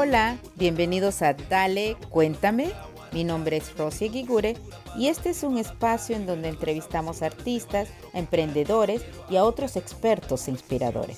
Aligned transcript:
Hola, 0.00 0.38
bienvenidos 0.54 1.22
a 1.22 1.34
Dale, 1.34 1.96
cuéntame. 2.08 2.70
Mi 3.10 3.24
nombre 3.24 3.56
es 3.56 3.76
Rosy 3.76 4.08
Gigure 4.08 4.56
y 4.96 5.08
este 5.08 5.30
es 5.30 5.42
un 5.42 5.58
espacio 5.58 6.14
en 6.14 6.24
donde 6.24 6.50
entrevistamos 6.50 7.20
artistas, 7.20 7.88
emprendedores 8.14 9.02
y 9.28 9.34
a 9.34 9.42
otros 9.42 9.74
expertos 9.74 10.46
e 10.46 10.52
inspiradores. 10.52 11.16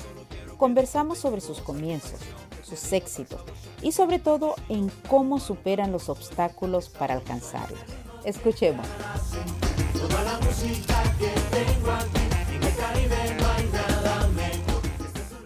Conversamos 0.56 1.18
sobre 1.18 1.42
sus 1.42 1.60
comienzos, 1.60 2.20
sus 2.62 2.94
éxitos 2.94 3.42
y 3.82 3.92
sobre 3.92 4.18
todo 4.18 4.54
en 4.70 4.90
cómo 5.10 5.40
superan 5.40 5.92
los 5.92 6.08
obstáculos 6.08 6.88
para 6.88 7.12
alcanzarlos. 7.12 7.80
Escuchemos. 8.24 8.86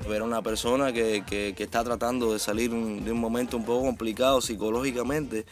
Ver 0.08 0.20
a 0.20 0.24
una 0.24 0.42
persona 0.42 0.92
que, 0.92 1.24
que, 1.26 1.54
está 1.58 1.82
tratando 1.82 2.32
de 2.32 2.38
salir 2.38 2.70
de 2.70 3.12
un 3.12 3.18
momento 3.18 3.56
un 3.56 3.64
poco 3.64 3.86
complicado 3.86 4.40
psicológicamente, 4.40 5.46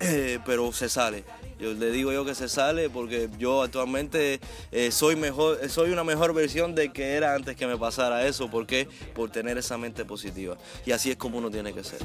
eh, 0.00 0.38
pero 0.44 0.72
se 0.72 0.88
sale. 0.88 1.24
Yo 1.58 1.74
le 1.74 1.90
digo 1.90 2.12
yo 2.12 2.24
que 2.24 2.36
se 2.36 2.48
sale 2.48 2.88
porque 2.88 3.28
yo 3.36 3.62
actualmente 3.62 4.38
eh, 4.70 4.92
soy 4.92 5.16
mejor, 5.16 5.68
soy 5.68 5.90
una 5.90 6.04
mejor 6.04 6.32
versión 6.32 6.76
de 6.76 6.92
que 6.92 7.14
era 7.14 7.34
antes 7.34 7.56
que 7.56 7.66
me 7.66 7.76
pasara 7.76 8.24
eso. 8.26 8.48
¿Por 8.48 8.66
qué? 8.66 8.88
Por 9.14 9.30
tener 9.30 9.58
esa 9.58 9.76
mente 9.76 10.04
positiva. 10.04 10.56
Y 10.86 10.92
así 10.92 11.10
es 11.10 11.16
como 11.16 11.38
uno 11.38 11.50
tiene 11.50 11.72
que 11.72 11.82
ser. 11.82 11.98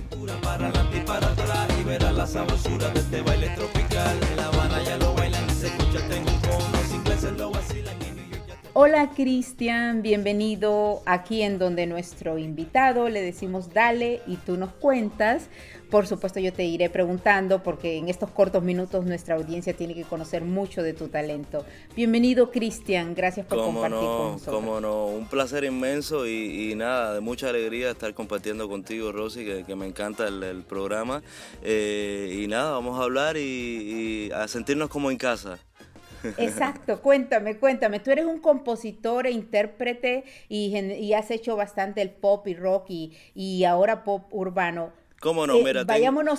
Hola 8.76 9.12
Cristian, 9.12 10.02
bienvenido 10.02 11.04
aquí 11.05 11.43
en 11.43 11.60
donde 11.60 11.85
nuestro 11.85 12.40
invitado 12.40 13.07
le 13.07 13.21
decimos 13.21 13.71
dale 13.71 14.24
y 14.26 14.38
tú 14.38 14.57
nos 14.57 14.71
cuentas. 14.71 15.48
Por 15.91 16.07
supuesto 16.07 16.40
yo 16.40 16.52
te 16.54 16.63
iré 16.66 16.90
preguntando 16.90 17.62
porque 17.62 17.98
en 17.98 18.10
estos 18.10 18.32
cortos 18.32 18.63
minutos 18.63 19.05
nuestra 19.05 19.35
audiencia 19.35 19.77
tiene 19.77 19.94
que 19.94 20.05
conocer 20.05 20.44
mucho 20.44 20.82
de 20.82 20.94
tu 20.94 21.07
talento. 21.10 21.63
Bienvenido 21.96 22.49
Cristian, 22.49 23.13
gracias 23.13 23.46
por 23.46 23.60
compartir 23.60 23.99
con 23.99 24.32
nosotros. 24.32 24.55
Cómo 24.55 24.82
no, 24.82 25.05
un 25.05 25.27
placer 25.27 25.66
inmenso 25.66 26.26
y, 26.26 26.74
nada, 26.76 27.13
de 27.13 27.20
mucha 27.20 27.49
alegría 27.49 27.91
estar 27.91 28.16
compartiendo 28.16 28.68
contigo 28.68 29.12
Rosy, 29.12 29.46
que, 29.46 29.76
me 29.76 29.85
encanta 29.85 30.27
el, 30.27 30.63
programa. 30.63 31.21
Eh, 31.62 32.40
y 32.41 32.48
nada, 32.48 32.71
vamos 32.71 32.99
a 32.99 33.04
hablar 33.04 33.38
y 33.38 34.32
a 34.34 34.48
sentirnos 34.48 34.90
como 34.90 35.12
en 35.12 35.18
casa. 35.18 35.60
Exacto, 36.38 37.02
cuéntame, 37.02 37.57
cuéntame. 37.57 37.99
Tú 37.99 38.12
eres 38.12 38.26
un 38.26 38.40
compositor 38.40 39.27
e 39.27 39.32
intérprete 39.32 40.24
y, 40.49 41.13
has 41.13 41.32
hecho 41.32 41.55
bastante 41.55 42.02
el 42.02 42.10
pop 42.10 42.48
y 42.48 42.55
rock 42.55 42.85
y, 42.90 43.13
y 43.35 43.63
ahora 43.66 44.04
pop 44.04 44.27
urbano. 44.32 44.91
¿Cómo 45.20 45.48
no? 45.48 45.55
Eh, 45.55 45.63
Mira, 45.63 45.85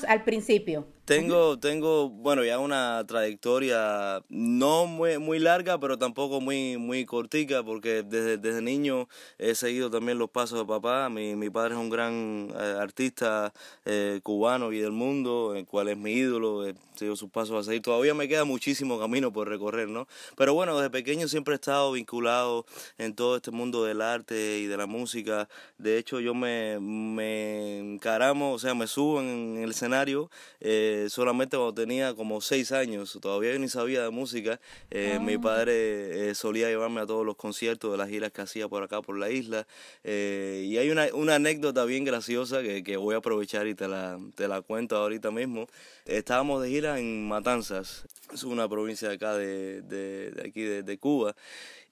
al 0.08 0.24
principio. 0.24 0.86
Tengo, 1.04 1.58
tengo, 1.58 2.08
bueno, 2.08 2.44
ya 2.44 2.58
una 2.58 3.04
trayectoria 3.06 4.22
no 4.30 4.86
muy, 4.86 5.18
muy 5.18 5.38
larga, 5.38 5.78
pero 5.78 5.98
tampoco 5.98 6.40
muy, 6.40 6.78
muy 6.78 7.04
cortica, 7.04 7.62
porque 7.62 8.02
desde, 8.02 8.38
desde 8.38 8.62
niño 8.62 9.06
he 9.36 9.54
seguido 9.54 9.90
también 9.90 10.16
los 10.16 10.30
pasos 10.30 10.58
de 10.58 10.64
papá. 10.64 11.10
Mi, 11.10 11.36
mi 11.36 11.50
padre 11.50 11.74
es 11.74 11.80
un 11.80 11.90
gran 11.90 12.48
eh, 12.58 12.76
artista 12.80 13.52
eh, 13.84 14.20
cubano 14.22 14.72
y 14.72 14.78
del 14.78 14.92
mundo, 14.92 15.54
el 15.54 15.66
cual 15.66 15.88
es 15.88 15.98
mi 15.98 16.12
ídolo, 16.12 16.66
he 16.66 16.74
seguido 16.94 17.16
sus 17.16 17.28
pasos 17.28 17.60
a 17.60 17.68
seguir. 17.68 17.82
Todavía 17.82 18.14
me 18.14 18.26
queda 18.26 18.44
muchísimo 18.44 18.98
camino 18.98 19.30
por 19.30 19.46
recorrer, 19.46 19.90
¿no? 19.90 20.08
Pero 20.38 20.54
bueno, 20.54 20.74
desde 20.78 20.88
pequeño 20.88 21.28
siempre 21.28 21.52
he 21.52 21.56
estado 21.56 21.92
vinculado 21.92 22.64
en 22.96 23.14
todo 23.14 23.36
este 23.36 23.50
mundo 23.50 23.84
del 23.84 24.00
arte 24.00 24.60
y 24.60 24.66
de 24.68 24.76
la 24.78 24.86
música. 24.86 25.50
De 25.76 25.98
hecho, 25.98 26.20
yo 26.20 26.32
me, 26.32 26.80
me 26.80 27.78
encaramo, 27.78 28.54
o 28.54 28.58
sea, 28.58 28.74
me 28.74 28.86
subo 28.86 29.20
en 29.20 29.58
el 29.62 29.72
escenario. 29.72 30.30
Eh, 30.60 30.92
solamente 31.08 31.56
cuando 31.56 31.74
tenía 31.74 32.14
como 32.14 32.40
seis 32.40 32.72
años, 32.72 33.18
todavía 33.20 33.56
ni 33.58 33.68
sabía 33.68 34.02
de 34.02 34.10
música, 34.10 34.60
eh, 34.90 35.18
mi 35.20 35.34
ah. 35.34 35.40
padre 35.40 36.30
eh, 36.30 36.34
solía 36.34 36.68
llevarme 36.68 37.00
a 37.00 37.06
todos 37.06 37.24
los 37.24 37.36
conciertos 37.36 37.92
de 37.92 37.98
las 37.98 38.08
giras 38.08 38.32
que 38.32 38.42
hacía 38.42 38.68
por 38.68 38.82
acá, 38.82 39.02
por 39.02 39.18
la 39.18 39.30
isla. 39.30 39.66
Eh, 40.02 40.64
y 40.66 40.78
hay 40.78 40.90
una, 40.90 41.06
una, 41.14 41.36
anécdota 41.36 41.84
bien 41.84 42.04
graciosa 42.04 42.62
que, 42.62 42.82
que, 42.82 42.96
voy 42.96 43.14
a 43.14 43.18
aprovechar 43.18 43.66
y 43.66 43.74
te 43.74 43.88
la, 43.88 44.18
te 44.34 44.48
la 44.48 44.62
cuento 44.62 44.96
ahorita 44.96 45.30
mismo. 45.30 45.66
Estábamos 46.06 46.62
de 46.62 46.68
gira 46.68 46.98
en 46.98 47.26
Matanzas, 47.26 48.04
es 48.32 48.44
una 48.44 48.68
provincia 48.68 49.08
de 49.08 49.14
acá 49.14 49.34
de, 49.36 49.82
de, 49.82 50.30
de 50.30 50.48
aquí 50.48 50.62
de, 50.62 50.82
de 50.82 50.98
Cuba 50.98 51.34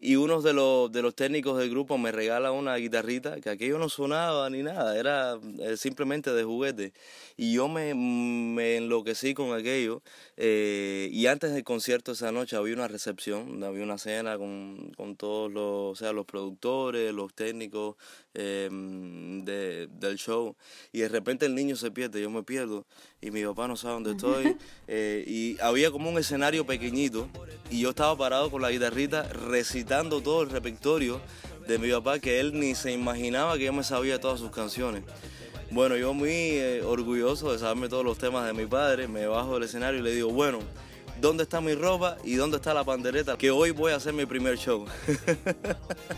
y 0.05 0.17
uno 0.17 0.43
de 0.43 0.53
los, 0.53 0.91
de 0.91 1.01
los 1.01 1.15
técnicos 1.15 1.57
del 1.57 1.71
grupo 1.71 1.97
me 1.97 2.11
regala 2.11 2.51
una 2.51 2.75
guitarrita 2.75 3.41
que 3.41 3.51
aquello 3.51 3.79
no 3.79 3.89
sonaba 3.89 4.51
ni 4.51 4.65
nada, 4.65 4.99
era 4.99 5.39
eh, 5.61 5.77
simplemente 5.77 6.33
de 6.33 6.43
juguete. 6.43 6.93
Y 7.37 7.53
yo 7.53 7.69
me, 7.69 7.95
me 7.95 8.79
enloquecí 8.79 9.33
con 9.33 9.57
aquello. 9.57 10.03
Eh, 10.37 11.09
y 11.13 11.27
antes 11.29 11.53
del 11.53 11.63
concierto 11.63 12.13
esa 12.13 12.33
noche 12.33 12.57
había 12.57 12.75
una 12.75 12.89
recepción, 12.89 13.63
había 13.63 13.85
una 13.85 13.97
cena 13.97 14.37
con, 14.39 14.91
con 14.97 15.15
todos 15.15 15.53
los, 15.53 15.93
o 15.93 15.95
sea, 15.95 16.13
los 16.13 16.27
productores, 16.27 17.15
los 17.15 17.33
técnicos 17.33 17.95
eh, 18.35 18.69
de, 18.73 19.87
del 19.87 20.17
show. 20.17 20.57
Y 20.91 20.99
de 20.99 21.11
repente 21.11 21.47
el 21.47 21.55
niño 21.55 21.77
se 21.77 21.93
pierde, 21.93 22.21
yo 22.21 22.29
me 22.29 22.43
pierdo 22.43 22.87
y 23.21 23.31
mi 23.31 23.45
papá 23.45 23.69
no 23.69 23.77
sabe 23.77 23.95
dónde 23.95 24.11
estoy. 24.11 24.57
y 25.33 25.57
había 25.61 25.93
como 25.93 26.11
un 26.11 26.19
escenario 26.19 26.67
pequeñito 26.67 27.29
y 27.71 27.81
yo 27.83 27.91
estaba 27.91 28.17
parado 28.19 28.51
con 28.51 28.61
la 28.63 28.71
guitarrita 28.71 29.23
recitando 29.29 29.92
todo 30.01 30.43
el 30.43 30.51
repertorio 30.51 31.21
de 31.67 31.79
mi 31.79 31.91
papá 31.91 32.19
que 32.19 32.41
él 32.41 32.59
ni 32.59 32.75
se 32.75 32.93
imaginaba 32.93 33.59
que 33.59 33.65
yo 33.65 33.73
me 33.73 33.85
sabía 33.85 34.19
todas 34.19 34.41
sus 34.41 34.51
canciones. 34.51 35.03
Bueno, 35.71 35.97
yo 35.97 36.15
muy 36.15 36.31
eh, 36.31 36.83
orgulloso 36.83 37.53
de 37.53 37.59
saberme 37.59 37.89
todos 37.89 38.05
los 38.05 38.19
temas 38.19 38.47
de 38.47 38.53
mi 38.53 38.67
padre, 38.67 39.07
me 39.07 39.27
bajo 39.27 39.55
del 39.55 39.65
escenario 39.65 40.01
y 40.01 40.03
le 40.03 40.13
digo, 40.13 40.31
bueno, 40.31 40.61
¿dónde 41.21 41.43
está 41.43 41.61
mi 41.61 41.75
ropa 41.75 42.17
y 42.25 42.35
dónde 42.35 42.57
está 42.57 42.73
la 42.73 42.85
pandereta? 42.85 43.37
Que 43.37 43.51
hoy 43.51 43.71
voy 43.71 43.93
a 43.93 43.97
hacer 43.97 44.13
mi 44.13 44.27
primer 44.27 44.57
show. 44.57 44.87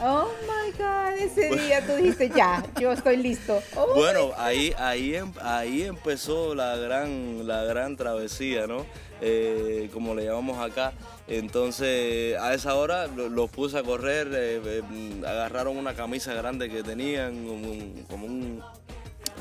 Oh 0.01 0.29
my 0.43 0.71
God, 0.73 1.19
ese 1.19 1.51
día 1.57 1.85
tú 1.87 1.95
dijiste, 1.95 2.31
ya, 2.35 2.65
yo 2.81 2.93
estoy 2.93 3.17
listo. 3.17 3.61
Oh 3.77 3.95
bueno, 3.95 4.33
ahí, 4.37 4.75
ahí, 4.79 5.15
em, 5.15 5.33
ahí 5.41 5.83
empezó 5.83 6.55
la 6.55 6.77
gran, 6.77 7.47
la 7.47 7.65
gran 7.65 7.97
travesía, 7.97 8.67
¿no? 8.67 8.85
Eh, 9.27 9.89
como 9.91 10.15
le 10.15 10.27
llamamos 10.27 10.59
acá. 10.59 10.93
Entonces 11.27 12.39
a 12.39 12.53
esa 12.53 12.75
hora 12.75 13.07
los 13.07 13.49
puse 13.49 13.79
a 13.79 13.83
correr, 13.83 14.29
eh, 14.35 14.61
eh, 14.63 14.83
agarraron 15.27 15.79
una 15.79 15.95
camisa 15.95 16.35
grande 16.35 16.69
que 16.69 16.83
tenían, 16.83 17.47
como 18.11 18.27
un, 18.27 18.63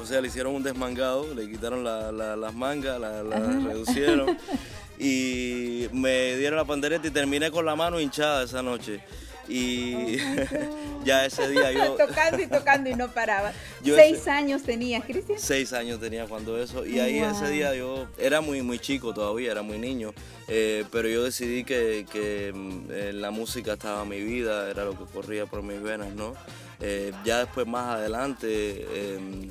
o 0.02 0.06
sea, 0.06 0.22
le 0.22 0.30
hicieron 0.30 0.56
un 0.56 0.64
desmangado, 0.64 1.34
le 1.34 1.50
quitaron 1.50 1.84
las 1.84 2.54
mangas, 2.54 2.98
las 2.98 3.26
la 3.26 3.40
reducieron 3.40 4.38
y 5.00 5.90
me 5.92 6.38
dieron 6.38 6.58
la 6.58 6.66
pandereta 6.66 7.06
y 7.06 7.12
terminé 7.12 7.52
con 7.52 7.66
la 7.66 7.76
mano 7.76 8.00
hinchada 8.00 8.44
esa 8.44 8.64
noche 8.64 9.02
y 9.48 10.18
ya 11.06 11.26
ese 11.26 11.48
día 11.50 11.72
yo... 11.72 11.94
tocando 11.98 12.42
y 12.42 12.48
tocando 12.48 12.90
y 12.90 12.96
no 12.96 13.10
paraba. 13.10 13.52
¿Seis 13.84 14.28
años 14.28 14.64
tenías, 14.64 15.04
Cristian? 15.04 15.40
Seis 15.40 15.74
años 15.74 16.00
tenía 16.00 16.26
cuando 16.26 16.62
eso. 16.62 16.86
Y 16.86 17.00
ahí 17.00 17.20
ese 17.20 17.50
día 17.50 17.76
yo 17.76 18.08
era 18.18 18.42
muy, 18.42 18.62
muy 18.62 18.80
chico 18.80 19.14
todavía, 19.14 19.52
era 19.52 19.62
muy 19.62 19.78
niño. 19.78 20.14
Eh, 20.48 20.86
pero 20.92 21.08
yo 21.08 21.24
decidí 21.24 21.64
que, 21.64 22.06
que 22.12 22.52
mm, 22.54 22.92
eh, 22.92 23.14
la 23.14 23.32
música 23.32 23.74
estaba 23.74 24.04
en 24.04 24.10
mi 24.10 24.22
vida, 24.22 24.70
era 24.70 24.86
lo 24.86 24.98
que 24.98 25.06
corría 25.06 25.46
por 25.46 25.64
mis 25.64 25.82
venas, 25.82 26.14
¿no? 26.14 26.34
Eh, 26.80 27.14
ya 27.24 27.40
después 27.40 27.66
más 27.66 27.96
adelante 27.96 29.14
em, 29.16 29.50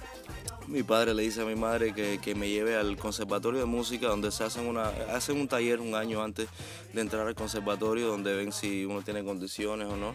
mi 0.69 0.83
padre 0.83 1.15
le 1.15 1.23
dice 1.23 1.43
a 1.43 1.45
mi 1.45 1.55
madre 1.55 1.93
que, 1.95 2.19
que, 2.23 2.34
me 2.34 2.49
lleve 2.49 2.77
al 2.77 2.97
conservatorio 2.97 3.61
de 3.61 3.67
música 3.67 4.09
donde 4.09 4.31
se 4.31 4.45
hacen 4.45 4.67
una 4.67 4.89
hacen 5.12 5.41
un 5.41 5.49
taller 5.49 5.81
un 5.81 5.95
año 5.95 6.23
antes 6.23 6.49
de 6.93 7.00
entrar 7.00 7.26
al 7.26 7.35
conservatorio 7.35 8.09
donde 8.09 8.35
ven 8.35 8.53
si 8.53 8.85
uno 8.85 9.03
tiene 9.03 9.25
condiciones 9.25 9.88
o 9.88 9.97
no. 9.97 10.14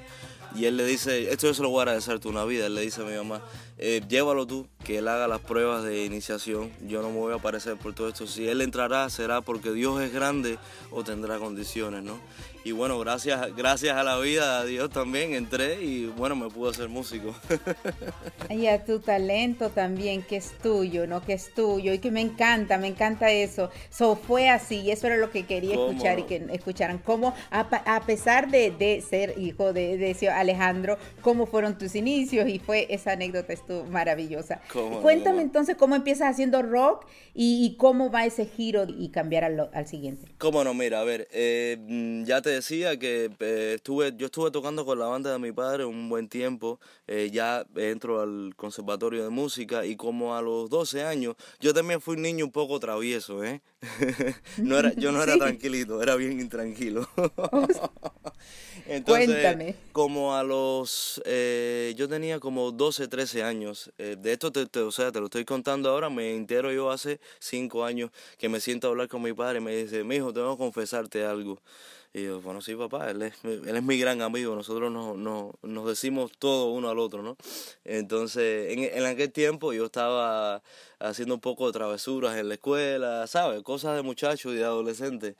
Y 0.55 0.65
él 0.65 0.77
le 0.77 0.85
dice 0.85 1.31
esto 1.31 1.47
yo 1.47 1.53
se 1.53 1.61
lo 1.61 1.69
voy 1.69 1.79
a 1.79 1.81
agradecer 1.83 2.19
una 2.25 2.45
vida 2.45 2.65
él 2.65 2.75
le 2.75 2.81
dice 2.81 3.01
a 3.01 3.05
mi 3.05 3.15
mamá 3.15 3.41
eh, 3.77 4.01
llévalo 4.07 4.47
tú 4.47 4.67
que 4.83 4.99
él 4.99 5.07
haga 5.07 5.27
las 5.27 5.41
pruebas 5.41 5.83
de 5.83 6.05
iniciación 6.05 6.71
yo 6.87 7.01
no 7.01 7.09
me 7.09 7.17
voy 7.17 7.33
a 7.33 7.35
aparecer 7.35 7.77
por 7.77 7.93
todo 7.93 8.07
esto. 8.07 8.27
Si 8.27 8.47
él 8.47 8.61
entrará 8.61 9.09
será 9.09 9.41
porque 9.41 9.71
Dios 9.71 10.01
es 10.01 10.13
grande 10.13 10.57
o 10.91 11.03
tendrá 11.03 11.37
condiciones 11.39 12.03
no 12.03 12.17
y 12.63 12.71
bueno, 12.71 12.99
gracias, 12.99 13.55
gracias 13.55 13.95
a 13.95 14.03
la 14.03 14.17
vida, 14.19 14.59
a 14.59 14.65
Dios 14.65 14.89
también 14.89 15.33
entré 15.33 15.81
y 15.83 16.05
bueno, 16.05 16.35
me 16.35 16.49
pude 16.49 16.71
hacer 16.71 16.89
músico. 16.89 17.35
y 18.49 18.67
a 18.67 18.83
tu 18.83 18.99
talento 18.99 19.69
también, 19.69 20.21
que 20.23 20.37
es 20.37 20.51
tuyo, 20.61 21.07
¿no? 21.07 21.23
Que 21.23 21.33
es 21.33 21.53
tuyo 21.53 21.93
y 21.93 21.99
que 21.99 22.11
me 22.11 22.21
encanta, 22.21 22.77
me 22.77 22.87
encanta 22.87 23.31
eso. 23.31 23.69
So, 23.89 24.15
fue 24.15 24.49
así 24.49 24.81
y 24.81 24.91
eso 24.91 25.07
era 25.07 25.17
lo 25.17 25.31
que 25.31 25.45
quería 25.45 25.73
escuchar 25.73 26.19
y 26.19 26.23
que 26.23 26.45
escucharan. 26.51 26.97
Cómo, 26.99 27.33
a, 27.51 28.01
pesar 28.05 28.49
de, 28.49 29.03
ser 29.07 29.37
hijo 29.37 29.73
de, 29.73 29.97
de 29.97 30.29
Alejandro, 30.29 30.97
cómo 31.21 31.45
fueron 31.45 31.77
tus 31.77 31.95
inicios 31.95 32.49
y 32.49 32.59
fue 32.59 32.87
esa 32.89 33.11
anécdota 33.13 33.53
estuvo 33.53 33.83
maravillosa. 33.85 34.61
Cuéntame 35.01 35.41
entonces 35.41 35.75
cómo 35.77 35.95
empiezas 35.95 36.29
haciendo 36.29 36.61
rock 36.61 37.05
y, 37.33 37.75
cómo 37.77 38.09
va 38.09 38.25
ese 38.25 38.45
giro 38.45 38.85
y 38.87 39.09
cambiar 39.09 39.43
al, 39.43 39.69
al 39.71 39.87
siguiente. 39.87 40.27
Cómo 40.37 40.63
no, 40.63 40.73
mira, 40.73 41.01
a 41.01 41.03
ver, 41.03 41.27
eh, 41.31 41.77
mm, 41.79 42.23
ya 42.23 42.41
te 42.41 42.49
decía 42.57 42.97
que 42.97 43.31
eh, 43.39 43.73
estuve, 43.75 44.13
yo 44.17 44.25
estuve 44.27 44.51
tocando 44.51 44.85
con 44.85 44.99
la 44.99 45.05
banda 45.05 45.31
de 45.31 45.39
mi 45.39 45.51
padre 45.51 45.85
un 45.85 46.09
buen 46.09 46.27
tiempo, 46.27 46.79
eh, 47.07 47.29
ya 47.31 47.65
entro 47.75 48.21
al 48.21 48.53
conservatorio 48.55 49.23
de 49.23 49.29
música 49.29 49.85
y 49.85 49.95
como 49.95 50.35
a 50.35 50.41
los 50.41 50.69
12 50.69 51.03
años, 51.03 51.35
yo 51.59 51.73
también 51.73 52.01
fui 52.01 52.15
un 52.15 52.23
niño 52.23 52.45
un 52.45 52.51
poco 52.51 52.79
travieso, 52.79 53.43
¿eh? 53.43 53.61
no 54.57 54.77
era, 54.77 54.93
yo 54.93 55.11
no 55.11 55.21
era 55.23 55.37
tranquilito, 55.37 56.01
era 56.01 56.15
bien 56.15 56.39
intranquilo. 56.39 57.07
Entonces, 58.89 59.27
Cuéntame. 59.27 59.75
como 59.91 60.35
a 60.35 60.43
los, 60.43 61.21
eh, 61.25 61.93
yo 61.97 62.07
tenía 62.07 62.39
como 62.39 62.71
12, 62.71 63.07
13 63.09 63.43
años, 63.43 63.91
eh, 63.97 64.15
de 64.17 64.31
esto 64.33 64.51
te, 64.51 64.79
o 64.79 64.91
sea, 64.91 65.11
te 65.11 65.19
lo 65.19 65.25
estoy 65.25 65.43
contando 65.43 65.89
ahora, 65.89 66.09
me 66.09 66.33
entero 66.35 66.71
yo 66.71 66.89
hace 66.89 67.19
5 67.39 67.83
años 67.83 68.11
que 68.37 68.47
me 68.47 68.61
siento 68.61 68.87
a 68.87 68.91
hablar 68.91 69.09
con 69.09 69.21
mi 69.21 69.33
padre 69.33 69.57
y 69.57 69.61
me 69.61 69.75
dice, 69.75 70.03
mi 70.05 70.15
hijo, 70.15 70.31
tengo 70.31 70.55
que 70.55 70.63
confesarte 70.63 71.25
algo. 71.25 71.59
Y 72.13 72.23
yo, 72.23 72.36
bueno, 72.43 72.61
sí, 72.61 72.75
papá, 72.75 73.09
él 73.09 73.21
es, 73.21 73.33
él 73.43 73.75
es 73.75 73.83
mi 73.83 73.97
gran 73.97 74.21
amigo, 74.21 74.55
nosotros 74.55 74.91
nos, 74.91 75.17
nos, 75.61 75.87
decimos 75.87 76.31
todo 76.37 76.71
uno 76.71 76.89
al 76.89 76.99
otro, 76.99 77.21
¿no? 77.23 77.37
Entonces, 77.83 78.71
en, 78.73 78.79
en, 78.83 79.05
aquel 79.05 79.31
tiempo 79.31 79.73
yo 79.73 79.85
estaba 79.85 80.63
haciendo 80.99 81.35
un 81.35 81.41
poco 81.41 81.67
de 81.67 81.73
travesuras 81.73 82.37
en 82.37 82.49
la 82.49 82.55
escuela, 82.55 83.27
¿sabes? 83.27 83.61
Cosas 83.63 83.95
de 83.95 84.01
muchachos 84.03 84.53
y 84.53 84.57
de 84.57 84.63
adolescentes. 84.63 85.35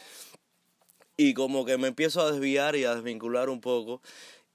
Y 1.17 1.33
como 1.33 1.65
que 1.65 1.77
me 1.77 1.88
empiezo 1.88 2.21
a 2.21 2.31
desviar 2.31 2.75
y 2.75 2.85
a 2.85 2.94
desvincular 2.95 3.50
un 3.50 3.59
poco. 3.59 4.01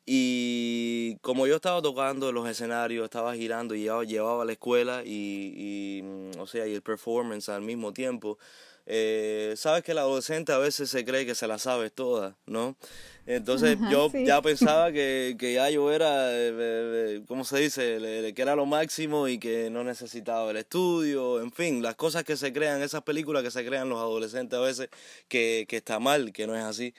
Y 0.04 1.16
como 1.20 1.46
yo 1.46 1.56
estaba 1.56 1.80
tocando 1.80 2.28
en 2.28 2.34
los 2.34 2.48
escenarios, 2.48 3.04
estaba 3.04 3.34
girando 3.34 3.74
y 3.74 3.82
llevaba, 3.82 4.04
llevaba 4.04 4.44
la 4.44 4.52
escuela 4.52 5.02
y, 5.04 6.00
y, 6.00 6.02
mm, 6.02 6.40
o 6.40 6.46
sea, 6.46 6.66
y 6.66 6.74
el 6.74 6.82
performance 6.82 7.48
al 7.48 7.62
mismo 7.62 7.92
tiempo, 7.92 8.38
eh, 8.86 9.54
sabes 9.56 9.84
que 9.84 9.92
el 9.92 9.98
adolescente 9.98 10.52
a 10.52 10.58
veces 10.58 10.90
se 10.90 11.04
cree 11.04 11.24
que 11.24 11.34
se 11.34 11.46
la 11.46 11.58
sabe 11.58 11.90
toda, 11.90 12.36
¿no? 12.46 12.76
Entonces 13.26 13.78
yo 13.90 14.10
ya 14.12 14.42
pensaba 14.42 14.90
que, 14.90 15.36
que, 15.38 15.54
ya 15.54 15.70
yo 15.70 15.92
era, 15.92 16.32
eh, 16.32 16.52
eh, 16.52 17.22
¿cómo 17.28 17.44
se 17.44 17.60
dice? 17.60 18.32
Que 18.34 18.42
era 18.42 18.56
lo 18.56 18.66
máximo 18.66 19.28
y 19.28 19.38
que 19.38 19.70
no 19.70 19.84
necesitaba 19.84 20.50
el 20.50 20.56
estudio, 20.56 21.40
en 21.40 21.52
fin, 21.52 21.82
las 21.82 21.94
cosas 21.94 22.24
que 22.24 22.36
se 22.36 22.52
crean, 22.52 22.82
esas 22.82 23.02
películas 23.02 23.44
que 23.44 23.52
se 23.52 23.64
crean 23.64 23.88
los 23.88 23.98
adolescentes 23.98 24.58
a 24.58 24.62
veces, 24.62 24.88
que, 25.28 25.66
que 25.68 25.76
está 25.76 26.00
mal, 26.00 26.32
que 26.32 26.48
no 26.48 26.56
es 26.56 26.64
así 26.64 26.94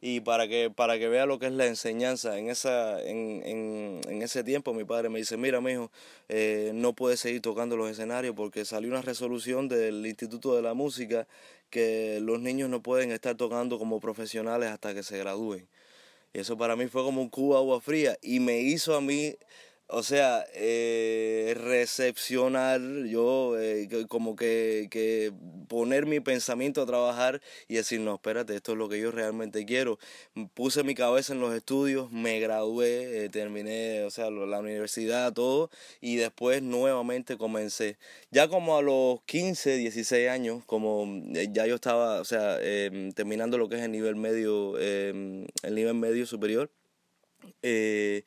y 0.00 0.20
para 0.20 0.48
que 0.48 0.70
para 0.70 0.98
que 0.98 1.08
vea 1.08 1.26
lo 1.26 1.38
que 1.38 1.46
es 1.46 1.52
la 1.52 1.66
enseñanza 1.66 2.38
en 2.38 2.48
esa 2.48 3.02
en, 3.02 3.42
en, 3.44 4.00
en 4.08 4.22
ese 4.22 4.44
tiempo 4.44 4.74
mi 4.74 4.84
padre 4.84 5.08
me 5.08 5.18
dice 5.18 5.36
mira 5.36 5.60
mijo 5.60 5.90
eh, 6.28 6.72
no 6.74 6.92
puedes 6.92 7.20
seguir 7.20 7.40
tocando 7.40 7.76
los 7.76 7.90
escenarios 7.90 8.34
porque 8.34 8.64
salió 8.64 8.90
una 8.90 9.02
resolución 9.02 9.68
del 9.68 10.04
Instituto 10.06 10.54
de 10.56 10.62
la 10.62 10.74
Música 10.74 11.26
que 11.70 12.20
los 12.20 12.40
niños 12.40 12.68
no 12.70 12.82
pueden 12.82 13.10
estar 13.12 13.36
tocando 13.36 13.78
como 13.78 14.00
profesionales 14.00 14.70
hasta 14.70 14.94
que 14.94 15.02
se 15.02 15.18
gradúen 15.18 15.66
y 16.32 16.40
eso 16.40 16.56
para 16.56 16.76
mí 16.76 16.86
fue 16.88 17.02
como 17.02 17.22
un 17.22 17.28
cubo 17.28 17.56
agua 17.56 17.80
fría 17.80 18.16
y 18.20 18.40
me 18.40 18.60
hizo 18.60 18.96
a 18.96 19.00
mí 19.00 19.36
o 19.94 20.02
sea, 20.02 20.44
eh, 20.54 21.54
recepcionar, 21.56 22.80
yo 23.06 23.58
eh, 23.60 23.88
como 24.08 24.34
que, 24.34 24.88
que, 24.90 25.32
poner 25.68 26.04
mi 26.06 26.18
pensamiento 26.18 26.82
a 26.82 26.86
trabajar 26.86 27.40
y 27.68 27.74
decir, 27.76 28.00
no, 28.00 28.16
espérate, 28.16 28.56
esto 28.56 28.72
es 28.72 28.78
lo 28.78 28.88
que 28.88 28.98
yo 28.98 29.12
realmente 29.12 29.64
quiero. 29.64 30.00
Puse 30.54 30.82
mi 30.82 30.96
cabeza 30.96 31.32
en 31.32 31.40
los 31.40 31.54
estudios, 31.54 32.10
me 32.10 32.40
gradué, 32.40 33.24
eh, 33.24 33.28
terminé, 33.28 34.02
o 34.02 34.10
sea, 34.10 34.30
la 34.30 34.58
universidad, 34.58 35.32
todo, 35.32 35.70
y 36.00 36.16
después 36.16 36.60
nuevamente 36.60 37.36
comencé. 37.36 37.96
Ya 38.32 38.48
como 38.48 38.76
a 38.76 38.82
los 38.82 39.22
15, 39.26 39.76
16 39.76 40.28
años, 40.28 40.64
como 40.66 41.06
eh, 41.36 41.48
ya 41.52 41.66
yo 41.66 41.76
estaba, 41.76 42.20
o 42.20 42.24
sea, 42.24 42.58
em, 42.60 43.12
terminando 43.12 43.58
lo 43.58 43.68
que 43.68 43.76
es 43.76 43.82
el 43.82 43.92
nivel 43.92 44.16
medio, 44.16 44.76
em, 44.80 45.46
el 45.62 45.74
nivel 45.76 45.94
medio 45.94 46.26
superior, 46.26 46.68
eh, 47.62 48.24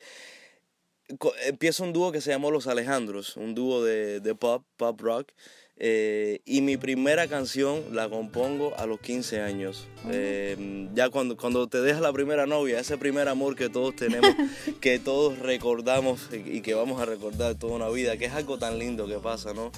empiezo 1.44 1.84
un 1.84 1.92
dúo 1.92 2.12
que 2.12 2.20
se 2.20 2.30
llamó 2.30 2.50
Los 2.50 2.66
Alejandros, 2.66 3.36
un 3.36 3.54
dúo 3.54 3.82
de, 3.84 4.20
de 4.20 4.34
pop, 4.34 4.64
pop 4.76 5.00
rock. 5.00 5.32
Eh, 5.80 6.40
y 6.44 6.60
mi 6.60 6.76
primera 6.76 7.28
canción 7.28 7.84
la 7.92 8.08
compongo 8.08 8.74
a 8.76 8.86
los 8.86 8.98
15 9.00 9.40
años. 9.40 9.86
Eh, 10.10 10.88
ya 10.94 11.08
cuando, 11.08 11.36
cuando 11.36 11.68
te 11.68 11.80
dejas 11.80 12.00
la 12.00 12.12
primera 12.12 12.46
novia, 12.46 12.80
ese 12.80 12.98
primer 12.98 13.28
amor 13.28 13.54
que 13.54 13.68
todos 13.68 13.94
tenemos, 13.94 14.30
que 14.80 14.98
todos 14.98 15.38
recordamos 15.38 16.28
y 16.32 16.62
que 16.62 16.74
vamos 16.74 17.00
a 17.00 17.04
recordar 17.04 17.54
toda 17.54 17.76
una 17.76 17.88
vida, 17.90 18.16
que 18.16 18.24
es 18.24 18.32
algo 18.32 18.58
tan 18.58 18.78
lindo 18.78 19.06
que 19.06 19.18
pasa, 19.18 19.54
¿no? 19.54 19.70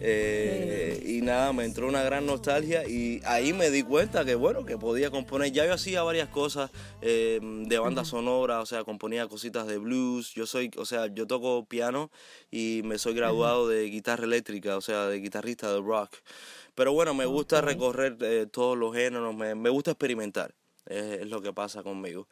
Eh, 0.00 1.02
y 1.06 1.22
nada, 1.22 1.52
me 1.52 1.64
entró 1.64 1.88
una 1.88 2.02
gran 2.02 2.26
nostalgia 2.26 2.88
y 2.88 3.20
ahí 3.24 3.52
me 3.52 3.70
di 3.70 3.82
cuenta 3.82 4.24
que 4.24 4.34
bueno, 4.34 4.64
que 4.64 4.78
podía 4.78 5.10
componer. 5.10 5.52
Ya 5.52 5.66
yo 5.66 5.74
hacía 5.74 6.02
varias 6.02 6.28
cosas 6.28 6.70
eh, 7.00 7.40
de 7.42 7.78
banda 7.78 8.04
sonora, 8.04 8.60
o 8.60 8.66
sea, 8.66 8.84
componía 8.84 9.28
cositas 9.28 9.66
de 9.66 9.78
blues. 9.78 10.32
Yo 10.34 10.46
soy, 10.46 10.70
o 10.76 10.84
sea, 10.84 11.06
yo 11.06 11.26
toco 11.26 11.64
piano 11.64 12.10
y 12.50 12.82
me 12.84 12.98
soy 12.98 13.14
graduado 13.14 13.68
de 13.68 13.84
guitarra 13.84 14.24
eléctrica, 14.24 14.76
o 14.76 14.80
sea, 14.80 15.06
de 15.06 15.20
guitarrista 15.20 15.72
de 15.72 15.80
rock. 15.80 16.14
Pero 16.74 16.92
bueno, 16.92 17.12
me 17.14 17.26
gusta 17.26 17.60
recorrer 17.60 18.16
eh, 18.20 18.46
todos 18.50 18.78
los 18.78 18.94
géneros, 18.94 19.34
me, 19.34 19.54
me 19.54 19.68
gusta 19.68 19.90
experimentar, 19.90 20.54
es 20.86 21.26
lo 21.26 21.42
que 21.42 21.52
pasa 21.52 21.82
conmigo. 21.82 22.28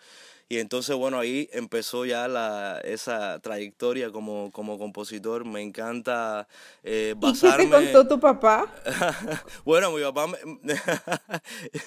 Y 0.49 0.59
entonces, 0.59 0.95
bueno, 0.95 1.19
ahí 1.19 1.49
empezó 1.53 2.05
ya 2.05 2.29
la, 2.29 2.81
esa 2.85 3.41
trayectoria 3.41 4.11
como, 4.11 4.53
como 4.53 4.79
compositor. 4.79 5.45
Me 5.45 5.61
encanta 5.61 6.47
eh, 6.85 7.15
basarme... 7.17 7.65
¿Y 7.65 7.69
qué 7.69 7.77
te 7.77 7.93
contó 7.93 8.07
tu 8.15 8.21
papá? 8.21 8.73
bueno, 9.65 9.91
mi 9.91 10.03
papá 10.03 10.29
me, 10.29 10.39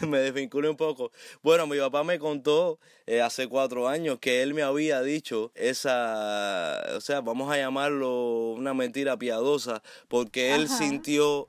me 0.07 0.19
desvinculé 0.19 0.67
un 0.67 0.75
poco. 0.75 1.11
Bueno, 1.41 1.67
mi 1.67 1.77
papá 1.77 2.03
me 2.03 2.19
contó 2.19 2.79
eh, 3.07 3.21
hace 3.21 3.47
cuatro 3.47 3.88
años 3.88 4.19
que 4.19 4.44
él 4.44 4.53
me 4.53 4.61
había 4.61 5.01
dicho 5.01 5.51
esa, 5.56 6.79
o 6.95 7.01
sea, 7.01 7.21
vamos 7.21 7.51
a 7.51 7.57
llamarlo 7.57 8.51
una 8.51 8.73
mentira 8.73 9.17
piadosa, 9.17 9.81
porque 10.07 10.53
él 10.53 10.67
sintió 10.67 11.47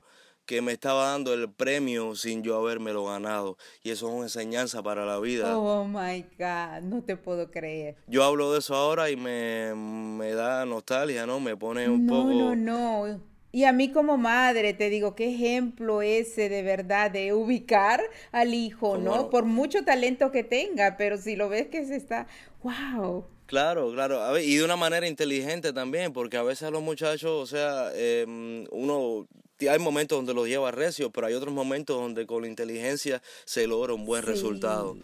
que 0.50 0.62
me 0.62 0.72
estaba 0.72 1.12
dando 1.12 1.32
el 1.32 1.48
premio 1.48 2.16
sin 2.16 2.42
yo 2.42 2.56
habérmelo 2.56 3.04
ganado. 3.04 3.56
Y 3.84 3.90
eso 3.90 4.08
es 4.08 4.14
una 4.14 4.24
enseñanza 4.24 4.82
para 4.82 5.06
la 5.06 5.20
vida. 5.20 5.56
Oh 5.56 5.84
my 5.84 6.26
God, 6.36 6.82
no 6.82 7.04
te 7.04 7.16
puedo 7.16 7.52
creer. 7.52 7.94
Yo 8.08 8.24
hablo 8.24 8.52
de 8.52 8.58
eso 8.58 8.74
ahora 8.74 9.10
y 9.10 9.16
me, 9.16 9.72
me 9.76 10.32
da 10.32 10.66
nostalgia, 10.66 11.24
¿no? 11.24 11.38
Me 11.38 11.56
pone 11.56 11.88
un 11.88 12.04
poco. 12.08 12.32
No, 12.32 12.56
no, 12.56 13.06
no. 13.06 13.20
Y 13.52 13.62
a 13.62 13.72
mí 13.72 13.92
como 13.92 14.16
madre 14.16 14.74
te 14.74 14.90
digo, 14.90 15.14
qué 15.14 15.32
ejemplo 15.32 16.02
ese 16.02 16.48
de 16.48 16.64
verdad 16.64 17.12
de 17.12 17.32
ubicar 17.32 18.02
al 18.32 18.52
hijo, 18.52 18.98
¿no? 18.98 19.30
Por 19.30 19.44
mucho 19.44 19.84
talento 19.84 20.32
que 20.32 20.42
tenga, 20.42 20.96
pero 20.96 21.16
si 21.16 21.36
lo 21.36 21.48
ves 21.48 21.68
que 21.68 21.86
se 21.86 21.94
está, 21.94 22.26
wow. 22.64 23.24
Claro, 23.46 23.92
claro, 23.92 24.36
y 24.36 24.56
de 24.56 24.64
una 24.64 24.76
manera 24.76 25.06
inteligente 25.06 25.72
también, 25.72 26.12
porque 26.12 26.36
a 26.36 26.42
veces 26.42 26.64
a 26.64 26.70
los 26.72 26.82
muchachos, 26.82 27.30
o 27.30 27.46
sea, 27.46 27.90
em, 27.94 28.64
uno 28.72 29.28
hay 29.68 29.78
momentos 29.78 30.18
donde 30.18 30.34
los 30.34 30.46
lleva 30.46 30.70
recio, 30.70 31.10
pero 31.10 31.26
hay 31.26 31.34
otros 31.34 31.52
momentos 31.52 31.96
donde 31.96 32.26
con 32.26 32.42
la 32.42 32.48
inteligencia 32.48 33.22
se 33.44 33.66
logra 33.66 33.94
un 33.94 34.06
buen 34.06 34.22
resultado. 34.22 34.96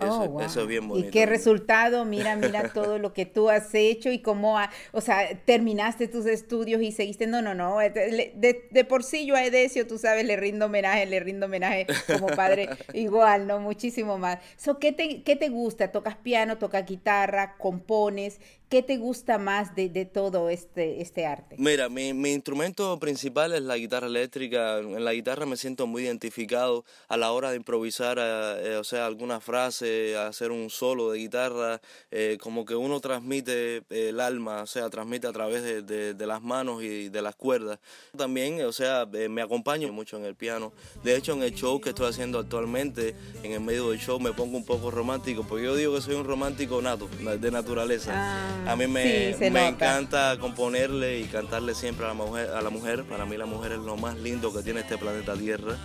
Oh, 0.00 0.40
eso, 0.40 0.62
es 0.62 0.66
bien 0.66 0.88
bonito. 0.88 1.08
Y 1.08 1.10
qué 1.10 1.26
resultado, 1.26 2.04
mira, 2.04 2.34
mira 2.34 2.68
todo 2.74 2.98
lo 2.98 3.12
que 3.12 3.26
tú 3.26 3.50
has 3.50 3.74
hecho 3.74 4.10
y 4.10 4.20
cómo, 4.20 4.58
o 4.92 5.00
sea, 5.00 5.38
terminaste 5.44 6.08
tus 6.08 6.26
estudios 6.26 6.82
y 6.82 6.92
seguiste, 6.92 7.26
no, 7.26 7.42
no, 7.42 7.54
no, 7.54 7.78
de, 7.78 8.68
de, 8.70 8.84
por 8.84 9.04
sí 9.04 9.26
yo 9.26 9.36
a 9.36 9.44
Edesio, 9.44 9.86
tú 9.86 9.98
sabes, 9.98 10.24
le 10.24 10.36
rindo 10.36 10.66
homenaje, 10.66 11.06
le 11.06 11.20
rindo 11.20 11.46
homenaje 11.46 11.86
como 12.06 12.28
padre, 12.28 12.68
igual, 12.94 13.46
¿no? 13.46 13.60
Muchísimo 13.60 14.18
más. 14.18 14.38
So, 14.56 14.78
¿qué, 14.78 14.92
te, 14.92 15.22
¿Qué 15.22 15.36
te 15.36 15.48
gusta? 15.50 15.92
¿Tocas 15.92 16.16
piano, 16.16 16.58
tocas 16.58 16.86
guitarra, 16.86 17.56
compones? 17.58 18.40
¿Qué 18.72 18.82
te 18.82 18.96
gusta 18.96 19.36
más 19.36 19.74
de, 19.74 19.90
de 19.90 20.06
todo 20.06 20.48
este, 20.48 21.02
este 21.02 21.26
arte? 21.26 21.56
Mira, 21.58 21.90
mi, 21.90 22.14
mi, 22.14 22.32
instrumento 22.32 22.98
principal 22.98 23.52
es 23.52 23.60
la 23.60 23.76
guitarra 23.76 24.06
eléctrica. 24.06 24.78
En 24.78 25.04
la 25.04 25.12
guitarra 25.12 25.44
me 25.44 25.58
siento 25.58 25.86
muy 25.86 26.04
identificado 26.04 26.86
a 27.08 27.18
la 27.18 27.32
hora 27.32 27.50
de 27.50 27.56
improvisar, 27.56 28.16
eh, 28.18 28.76
o 28.80 28.84
sea, 28.84 29.04
alguna 29.04 29.40
frase, 29.40 29.81
hacer 30.18 30.50
un 30.50 30.70
solo 30.70 31.10
de 31.10 31.18
guitarra, 31.18 31.80
eh, 32.10 32.38
como 32.40 32.64
que 32.64 32.74
uno 32.74 33.00
transmite 33.00 33.82
el 33.90 34.20
alma, 34.20 34.62
o 34.62 34.66
sea, 34.66 34.88
transmite 34.90 35.26
a 35.26 35.32
través 35.32 35.62
de, 35.62 35.82
de, 35.82 36.14
de, 36.14 36.26
las 36.26 36.42
manos 36.42 36.82
y 36.82 37.08
de 37.08 37.22
las 37.22 37.34
cuerdas. 37.34 37.78
También, 38.16 38.64
o 38.64 38.72
sea, 38.72 39.06
eh, 39.12 39.28
me 39.28 39.42
acompaño 39.42 39.92
mucho 39.92 40.16
en 40.16 40.24
el 40.24 40.34
piano. 40.34 40.72
De 41.02 41.16
hecho, 41.16 41.32
en 41.32 41.42
el 41.42 41.54
show 41.54 41.80
que 41.80 41.90
estoy 41.90 42.08
haciendo 42.08 42.38
actualmente, 42.38 43.14
en 43.42 43.52
el 43.52 43.60
medio 43.60 43.90
del 43.90 43.98
show 43.98 44.18
me 44.20 44.32
pongo 44.32 44.56
un 44.56 44.64
poco 44.64 44.90
romántico, 44.90 45.44
porque 45.48 45.64
yo 45.64 45.76
digo 45.76 45.94
que 45.94 46.00
soy 46.00 46.14
un 46.14 46.24
romántico 46.24 46.80
nato, 46.80 47.08
de 47.08 47.50
naturaleza. 47.50 48.12
Ah. 48.14 48.72
A 48.72 48.76
mí 48.76 48.86
me, 48.86 49.36
me 49.50 49.68
encanta 49.68 50.36
componerle 50.38 51.20
y 51.20 51.24
cantarle 51.24 51.74
siempre 51.74 52.06
a 52.06 52.08
la, 52.08 52.14
mujer, 52.14 52.50
a 52.50 52.62
la 52.62 52.70
mujer. 52.70 53.04
Para 53.04 53.26
mí 53.26 53.36
la 53.36 53.46
mujer 53.46 53.72
es 53.72 53.78
lo 53.78 53.96
más 53.96 54.16
lindo 54.18 54.52
que 54.52 54.62
tiene 54.62 54.80
este 54.80 54.98
planeta 54.98 55.34
Tierra 55.34 55.76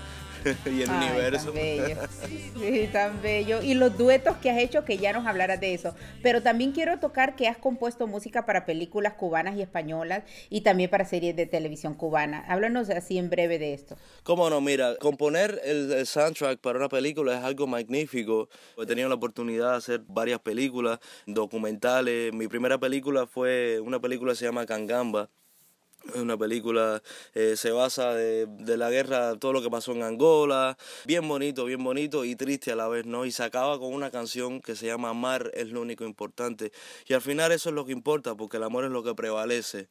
y 0.65 0.81
el 0.81 0.89
universo. 0.89 1.45
Tan 1.45 1.53
bello. 1.53 1.97
Sí, 2.59 2.89
tan 2.91 3.21
bello. 3.21 3.61
Y 3.61 3.73
los 3.73 3.97
duetos 3.97 4.37
que 4.37 4.49
has 4.49 4.57
hecho, 4.59 4.85
que 4.85 4.97
ya 4.97 5.13
nos 5.13 5.25
hablarás 5.25 5.59
de 5.59 5.73
eso. 5.73 5.95
Pero 6.21 6.41
también 6.41 6.71
quiero 6.71 6.99
tocar 6.99 7.35
que 7.35 7.47
has 7.47 7.57
compuesto 7.57 8.07
música 8.07 8.45
para 8.45 8.65
películas 8.65 9.13
cubanas 9.13 9.55
y 9.55 9.61
españolas 9.61 10.23
y 10.49 10.61
también 10.61 10.89
para 10.89 11.05
series 11.05 11.35
de 11.35 11.45
televisión 11.45 11.93
cubana. 11.93 12.45
Háblanos 12.47 12.89
así 12.89 13.17
en 13.17 13.29
breve 13.29 13.59
de 13.59 13.73
esto. 13.73 13.97
Cómo 14.23 14.49
no, 14.49 14.61
mira, 14.61 14.95
componer 14.97 15.61
el, 15.63 15.91
el 15.91 16.05
soundtrack 16.05 16.59
para 16.59 16.79
una 16.79 16.89
película 16.89 17.37
es 17.37 17.43
algo 17.43 17.67
magnífico. 17.67 18.49
He 18.77 18.85
tenido 18.85 19.09
la 19.09 19.15
oportunidad 19.15 19.71
de 19.71 19.77
hacer 19.77 20.01
varias 20.07 20.39
películas, 20.39 20.99
documentales. 21.25 22.33
Mi 22.33 22.47
primera 22.47 22.77
película 22.77 23.27
fue 23.27 23.79
una 23.79 23.99
película 23.99 24.33
que 24.33 24.37
se 24.37 24.45
llama 24.45 24.65
Cangamba 24.65 25.29
una 26.15 26.37
película, 26.37 27.01
eh, 27.33 27.55
se 27.55 27.71
basa 27.71 28.13
de, 28.13 28.45
de, 28.45 28.77
la 28.77 28.89
guerra, 28.89 29.35
todo 29.37 29.53
lo 29.53 29.61
que 29.61 29.69
pasó 29.69 29.91
en 29.91 30.03
Angola, 30.03 30.77
bien 31.05 31.27
bonito, 31.27 31.65
bien 31.65 31.83
bonito 31.83 32.25
y 32.25 32.35
triste 32.35 32.71
a 32.71 32.75
la 32.75 32.87
vez, 32.87 33.05
¿no? 33.05 33.25
Y 33.25 33.31
se 33.31 33.43
acaba 33.43 33.79
con 33.79 33.93
una 33.93 34.11
canción 34.11 34.61
que 34.61 34.75
se 34.75 34.87
llama 34.87 35.09
Amar 35.09 35.51
es 35.53 35.69
lo 35.69 35.81
único 35.81 36.03
importante. 36.05 36.71
Y 37.07 37.13
al 37.13 37.21
final 37.21 37.51
eso 37.51 37.69
es 37.69 37.75
lo 37.75 37.85
que 37.85 37.91
importa, 37.91 38.35
porque 38.35 38.57
el 38.57 38.63
amor 38.63 38.85
es 38.85 38.91
lo 38.91 39.03
que 39.03 39.15
prevalece 39.15 39.87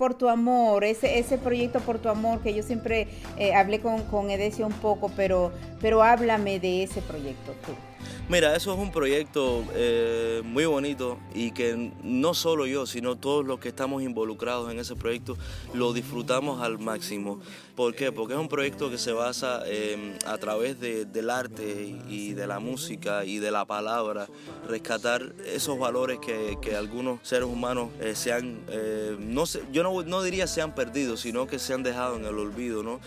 por 0.00 0.14
tu 0.14 0.30
amor, 0.30 0.82
ese, 0.82 1.18
ese 1.18 1.36
proyecto 1.36 1.78
por 1.80 1.98
tu 1.98 2.08
amor, 2.08 2.40
que 2.40 2.54
yo 2.54 2.62
siempre 2.62 3.06
eh, 3.36 3.52
hablé 3.52 3.80
con, 3.80 4.02
con 4.04 4.30
Edesio 4.30 4.66
un 4.66 4.72
poco, 4.72 5.12
pero, 5.14 5.52
pero 5.78 6.02
háblame 6.02 6.58
de 6.58 6.84
ese 6.84 7.02
proyecto 7.02 7.52
tú. 7.66 7.89
Mira, 8.30 8.54
eso 8.54 8.72
es 8.72 8.78
un 8.78 8.92
proyecto 8.92 9.64
eh, 9.74 10.40
muy 10.44 10.64
bonito 10.64 11.18
y 11.34 11.50
que 11.50 11.90
no 12.04 12.32
solo 12.32 12.64
yo, 12.64 12.86
sino 12.86 13.16
todos 13.16 13.44
los 13.44 13.58
que 13.58 13.68
estamos 13.68 14.04
involucrados 14.04 14.70
en 14.70 14.78
ese 14.78 14.94
proyecto 14.94 15.36
lo 15.74 15.92
disfrutamos 15.92 16.62
al 16.62 16.78
máximo. 16.78 17.40
¿Por 17.74 17.94
qué? 17.96 18.12
Porque 18.12 18.34
es 18.34 18.38
un 18.38 18.46
proyecto 18.46 18.88
que 18.88 18.98
se 18.98 19.10
basa 19.10 19.62
em, 19.66 20.12
a 20.26 20.38
través 20.38 20.78
del 20.78 21.28
arte 21.28 21.98
y 22.08 22.34
de 22.34 22.46
la 22.46 22.60
música 22.60 23.24
y 23.24 23.38
de 23.38 23.50
la 23.50 23.64
palabra, 23.64 24.28
rescatar 24.68 25.34
esos 25.46 25.76
valores 25.76 26.18
que, 26.20 26.76
algunos 26.76 27.18
seres 27.26 27.48
humanos 27.48 27.88
eh, 28.00 28.14
se 28.14 28.32
han, 28.32 28.62
eh, 28.68 29.16
no 29.18 29.44
sé, 29.44 29.62
yo 29.72 29.82
no, 29.82 30.02
no, 30.02 30.22
diría 30.22 30.46
se 30.46 30.62
han 30.62 30.72
perdido, 30.74 31.16
sino 31.16 31.48
que 31.48 31.58
se 31.58 31.74
han 31.74 31.82
dejado 31.82 32.14
en 32.14 32.26
el 32.26 32.38
olvido. 32.38 32.84
¿no? 32.84 33.00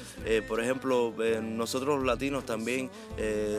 por 0.50 0.60
ejemplo, 0.60 1.14
nosotros 1.42 1.98
los 1.98 2.06
latinos 2.06 2.46
también 2.46 2.90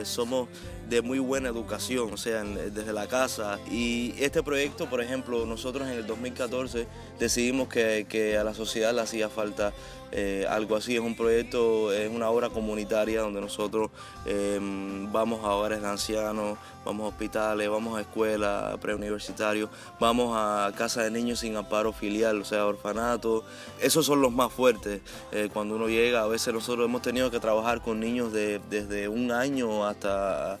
somos 0.03 0.47
de 0.89 1.01
muy 1.01 1.19
buena 1.25 1.49
educación, 1.49 2.13
o 2.13 2.17
sea, 2.17 2.43
desde 2.43 2.93
la 2.93 3.07
casa. 3.07 3.59
Y 3.69 4.13
este 4.19 4.43
proyecto, 4.43 4.89
por 4.89 5.01
ejemplo, 5.01 5.45
nosotros 5.45 5.87
en 5.87 5.95
el 5.95 6.07
2014 6.07 6.87
decidimos 7.19 7.67
que, 7.67 8.05
que 8.07 8.37
a 8.37 8.43
la 8.43 8.53
sociedad 8.53 8.93
le 8.93 9.01
hacía 9.01 9.29
falta 9.29 9.73
eh, 10.17 10.45
algo 10.49 10.77
así. 10.77 10.95
Es 10.95 11.01
un 11.01 11.13
proyecto, 11.15 11.91
es 11.91 12.09
una 12.09 12.29
obra 12.29 12.49
comunitaria 12.49 13.19
donde 13.19 13.41
nosotros 13.41 13.91
em, 14.25 15.11
vamos 15.11 15.43
a 15.43 15.49
hogares 15.49 15.81
de 15.81 15.87
ancianos, 15.87 16.57
vamos 16.85 17.05
a 17.05 17.07
hospitales, 17.09 17.69
vamos 17.69 17.97
a 17.97 18.01
escuelas 18.01 18.77
preuniversitarios, 18.77 19.69
vamos 19.99 20.33
a 20.33 20.71
casa 20.77 21.03
de 21.03 21.11
niños 21.11 21.39
sin 21.39 21.57
amparo 21.57 21.91
filial, 21.91 22.39
o 22.39 22.45
sea, 22.45 22.65
orfanato. 22.65 23.43
Esos 23.81 24.05
son 24.05 24.21
los 24.21 24.31
más 24.31 24.53
fuertes. 24.53 25.01
Eh, 25.33 25.49
cuando 25.51 25.75
uno 25.75 25.89
llega, 25.89 26.21
a 26.21 26.27
veces 26.27 26.53
nosotros 26.53 26.85
hemos 26.85 27.01
tenido 27.01 27.29
que 27.29 27.41
trabajar 27.41 27.81
con 27.81 27.99
niños 27.99 28.31
de, 28.31 28.61
desde 28.69 29.09
un 29.09 29.33
año 29.33 29.85
hasta 29.85 30.59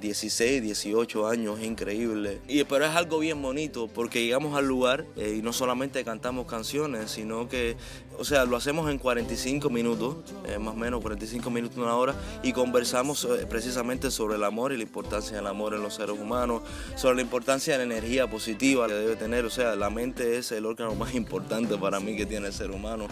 16, 0.00 0.40
eh, 0.40 0.60
18 0.60 1.26
años, 1.26 1.58
es 1.58 1.66
increíble. 1.66 2.40
Y, 2.48 2.64
pero 2.64 2.84
es 2.84 2.92
algo 2.92 3.18
bien 3.18 3.40
bonito 3.40 3.88
porque 3.88 4.22
llegamos 4.22 4.56
al 4.56 4.66
lugar 4.66 5.04
y 5.16 5.42
no 5.42 5.52
solamente 5.52 6.04
cantamos 6.04 6.46
canciones, 6.46 7.10
sino 7.10 7.48
que, 7.48 7.76
o 8.18 8.24
sea, 8.24 8.44
lo 8.44 8.56
hacemos 8.56 8.90
en 8.90 8.98
45 8.98 9.70
minutos, 9.70 10.16
eh, 10.46 10.58
más 10.58 10.74
o 10.74 10.76
menos 10.76 11.00
45 11.00 11.50
minutos, 11.50 11.78
una 11.78 11.96
hora, 11.96 12.14
y 12.42 12.52
conversamos 12.52 13.24
eh, 13.24 13.46
precisamente 13.48 14.10
sobre 14.10 14.36
el 14.36 14.44
amor 14.44 14.72
y 14.72 14.76
la 14.76 14.82
importancia 14.82 15.36
del 15.36 15.46
amor 15.46 15.74
en 15.74 15.82
los 15.82 15.94
seres 15.94 16.18
humanos, 16.18 16.62
sobre 16.96 17.16
la 17.16 17.22
importancia 17.22 17.76
de 17.76 17.86
la 17.86 17.94
energía 17.94 18.28
positiva 18.28 18.86
que 18.86 18.94
debe 18.94 19.16
tener. 19.16 19.44
O 19.44 19.50
sea, 19.50 19.76
la 19.76 19.90
mente 19.90 20.38
es 20.38 20.52
el 20.52 20.66
órgano 20.66 20.94
más 20.94 21.14
importante 21.14 21.76
para 21.76 22.00
mí 22.00 22.16
que 22.16 22.26
tiene 22.26 22.48
el 22.48 22.52
ser 22.52 22.70
humano, 22.70 23.08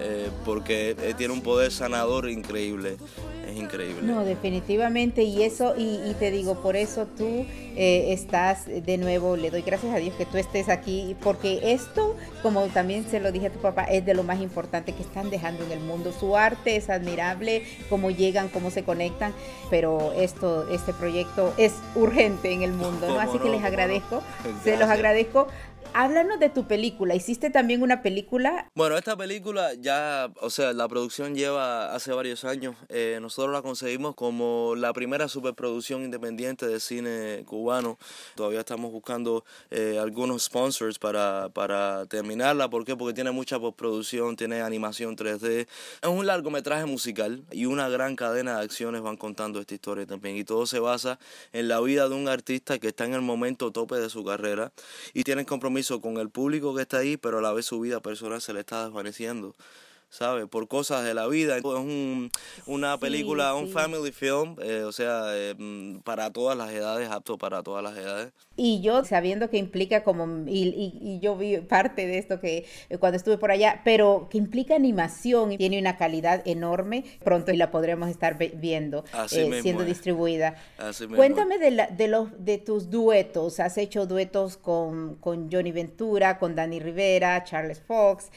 eh, 0.00 0.30
porque 0.44 1.14
tiene 1.16 1.32
un 1.32 1.42
poder 1.42 1.72
sanador 1.72 2.28
increíble. 2.28 2.96
Es 3.46 3.56
increíble. 3.56 4.02
No, 4.02 4.24
definitivamente, 4.24 5.22
y 5.22 5.42
eso, 5.42 5.74
y, 5.76 6.14
te 6.18 6.30
digo, 6.30 6.60
por 6.62 6.76
eso 6.76 7.06
tú 7.06 7.46
estás 7.76 8.66
de 8.66 8.98
nuevo, 8.98 9.36
le 9.36 9.50
doy 9.50 9.62
gracias 9.62 9.94
a 9.94 9.98
Dios 9.98 10.14
que 10.16 10.26
tú 10.26 10.36
estés 10.36 10.68
aquí, 10.68 11.16
porque 11.22 11.72
esto, 11.72 12.16
como 12.42 12.66
también 12.68 13.06
se 13.08 13.20
lo 13.20 13.30
dije 13.30 13.46
a 13.46 13.52
tu 13.52 13.60
papá, 13.60 13.84
es 13.84 14.04
de 14.04 14.14
lo 14.14 14.24
más 14.24 14.40
importante 14.40 14.92
que 14.92 15.02
están 15.02 15.30
dejando 15.30 15.64
en 15.64 15.72
el 15.72 15.80
mundo. 15.80 16.12
Su 16.12 16.36
arte 16.36 16.76
es 16.76 16.90
admirable, 16.90 17.62
cómo 17.88 18.10
llegan, 18.10 18.48
cómo 18.48 18.70
se 18.70 18.82
conectan, 18.82 19.32
pero 19.70 20.12
esto, 20.12 20.68
este 20.70 20.92
proyecto 20.92 21.52
es 21.56 21.74
urgente 21.94 22.52
en 22.52 22.62
el 22.62 22.72
mundo, 22.72 23.08
¿no? 23.08 23.20
Así 23.20 23.38
que 23.38 23.48
les 23.48 23.62
agradezco, 23.62 24.22
se 24.64 24.76
los 24.76 24.88
agradezco 24.88 25.48
háblanos 25.94 26.38
de 26.40 26.50
tu 26.50 26.66
película. 26.66 27.14
¿Hiciste 27.14 27.50
también 27.50 27.82
una 27.82 28.02
película? 28.02 28.70
Bueno, 28.74 28.98
esta 28.98 29.16
película 29.16 29.74
ya, 29.74 30.30
o 30.40 30.50
sea, 30.50 30.72
la 30.72 30.88
producción 30.88 31.34
lleva 31.34 31.94
hace 31.94 32.12
varios 32.12 32.44
años. 32.44 32.74
Eh, 32.88 33.18
nosotros 33.20 33.52
la 33.52 33.62
conseguimos 33.62 34.14
como 34.14 34.74
la 34.76 34.92
primera 34.92 35.28
superproducción 35.28 36.04
independiente 36.04 36.66
de 36.66 36.80
cine 36.80 37.44
cubano. 37.46 37.98
Todavía 38.34 38.60
estamos 38.60 38.92
buscando 38.92 39.44
eh, 39.70 39.98
algunos 40.00 40.44
sponsors 40.44 40.98
para, 40.98 41.48
para 41.50 42.06
terminarla. 42.06 42.68
¿Por 42.68 42.84
qué? 42.84 42.96
Porque 42.96 43.14
tiene 43.14 43.30
mucha 43.30 43.58
postproducción, 43.58 44.36
tiene 44.36 44.60
animación 44.60 45.16
3D. 45.16 45.66
Es 46.02 46.08
un 46.08 46.26
largometraje 46.26 46.86
musical 46.86 47.44
y 47.50 47.66
una 47.66 47.88
gran 47.88 48.16
cadena 48.16 48.58
de 48.58 48.64
acciones 48.64 49.02
van 49.02 49.16
contando 49.16 49.60
esta 49.60 49.74
historia 49.74 50.06
también. 50.06 50.36
Y 50.36 50.44
todo 50.44 50.66
se 50.66 50.78
basa 50.78 51.18
en 51.52 51.68
la 51.68 51.80
vida 51.80 52.08
de 52.08 52.14
un 52.14 52.28
artista 52.28 52.78
que 52.78 52.88
está 52.88 53.04
en 53.04 53.14
el 53.14 53.22
momento 53.22 53.70
tope 53.70 53.96
de 53.96 54.10
su 54.10 54.24
carrera 54.24 54.72
y 55.14 55.24
tiene 55.24 55.44
compromiso 55.46 55.75
con 56.00 56.16
el 56.16 56.30
público 56.30 56.74
que 56.74 56.82
está 56.82 56.98
ahí, 56.98 57.16
pero 57.16 57.38
a 57.38 57.42
la 57.42 57.52
vez 57.52 57.66
su 57.66 57.78
vida 57.80 58.00
personal 58.00 58.40
se 58.40 58.52
le 58.52 58.60
está 58.60 58.84
desvaneciendo. 58.84 59.54
¿Sabes? 60.08 60.46
Por 60.46 60.68
cosas 60.68 61.04
de 61.04 61.14
la 61.14 61.26
vida. 61.26 61.56
Es 61.56 61.64
un, 61.64 62.30
una 62.66 62.98
película, 62.98 63.54
un 63.54 63.68
family 63.68 64.12
film, 64.12 64.56
eh, 64.62 64.82
o 64.82 64.92
sea, 64.92 65.24
eh, 65.30 65.54
para 66.04 66.30
todas 66.30 66.56
las 66.56 66.70
edades, 66.70 67.10
apto 67.10 67.38
para 67.38 67.62
todas 67.62 67.82
las 67.82 67.96
edades. 67.96 68.32
Y 68.56 68.80
yo 68.80 69.04
sabiendo 69.04 69.50
que 69.50 69.58
implica 69.58 70.02
como, 70.02 70.48
y, 70.48 70.98
y, 71.02 71.18
yo 71.20 71.36
vi 71.36 71.58
parte 71.58 72.06
de 72.06 72.18
esto 72.18 72.40
que 72.40 72.64
eh, 72.88 72.98
cuando 72.98 73.16
estuve 73.16 73.36
por 73.36 73.50
allá, 73.50 73.82
pero 73.84 74.28
que 74.30 74.38
implica 74.38 74.74
animación 74.74 75.52
y 75.52 75.58
tiene 75.58 75.78
una 75.78 75.96
calidad 75.96 76.42
enorme, 76.46 77.04
pronto 77.22 77.52
y 77.52 77.56
la 77.56 77.70
podremos 77.70 78.08
estar 78.08 78.38
viendo 78.38 79.04
siendo 79.28 79.84
distribuida. 79.84 80.56
Cuéntame 81.14 81.58
de, 81.58 81.70
la, 81.70 81.86
de, 81.88 82.08
los, 82.08 82.28
de 82.38 82.58
tus 82.58 82.90
duetos, 82.90 83.60
has 83.60 83.76
hecho 83.76 84.06
duetos 84.06 84.56
con, 84.56 85.16
con 85.16 85.50
Johnny 85.52 85.72
Ventura, 85.72 86.38
con 86.38 86.54
Danny 86.54 86.80
Rivera, 86.80 87.44
Charles 87.44 87.80
Fox, 87.80 88.30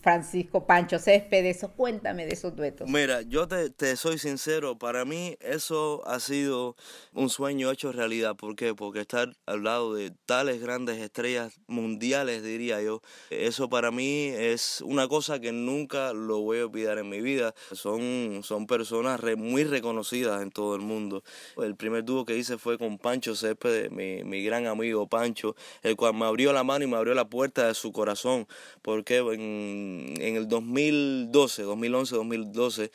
Francis 0.00 0.35
Francisco 0.36 0.66
Pancho 0.66 0.98
Céspedes, 0.98 1.56
eso 1.56 1.72
cuéntame 1.72 2.26
de 2.26 2.34
esos 2.34 2.54
duetos. 2.54 2.86
Mira, 2.90 3.22
yo 3.22 3.48
te, 3.48 3.96
soy 3.96 4.18
sincero, 4.18 4.76
para 4.76 5.06
mí 5.06 5.34
eso 5.40 6.02
ha 6.06 6.20
sido 6.20 6.76
un 7.14 7.30
sueño 7.30 7.70
hecho 7.70 7.90
realidad. 7.90 8.36
¿Por 8.36 8.54
qué? 8.54 8.74
Porque 8.74 9.00
estar 9.00 9.34
al 9.46 9.64
lado 9.64 9.94
de 9.94 10.12
tales 10.26 10.60
grandes 10.60 10.98
estrellas 10.98 11.58
mundiales, 11.68 12.42
diría 12.42 12.82
yo, 12.82 13.00
eso 13.30 13.70
para 13.70 13.90
mí 13.90 14.26
es 14.26 14.82
una 14.82 15.08
cosa 15.08 15.40
que 15.40 15.52
nunca 15.52 16.12
lo 16.12 16.40
voy 16.40 16.58
a 16.58 16.66
olvidar 16.66 16.98
en 16.98 17.08
mi 17.08 17.22
vida. 17.22 17.54
Son, 17.72 18.42
son 18.42 18.66
personas 18.66 19.22
muy 19.38 19.64
reconocidas 19.64 20.42
en 20.42 20.50
todo 20.50 20.74
el 20.74 20.82
mundo. 20.82 21.24
El 21.56 21.76
primer 21.76 22.04
dúo 22.04 22.26
que 22.26 22.36
hice 22.36 22.58
fue 22.58 22.76
con 22.76 22.98
Pancho 22.98 23.34
Céspedes, 23.34 23.90
mi, 23.90 24.22
mi 24.22 24.44
gran 24.44 24.66
amigo 24.66 25.06
Pancho, 25.06 25.56
el 25.82 25.96
cual 25.96 26.12
me 26.12 26.26
abrió 26.26 26.52
la 26.52 26.62
mano 26.62 26.84
y 26.84 26.88
me 26.88 26.98
abrió 26.98 27.14
la 27.14 27.30
puerta 27.30 27.66
de 27.68 27.72
su 27.72 27.90
corazón. 27.90 28.46
Porque 28.82 29.16
en, 29.16 30.25
en 30.26 30.36
el 30.36 30.48
2012, 30.48 31.62
2011, 31.62 32.16
2012, 32.16 32.90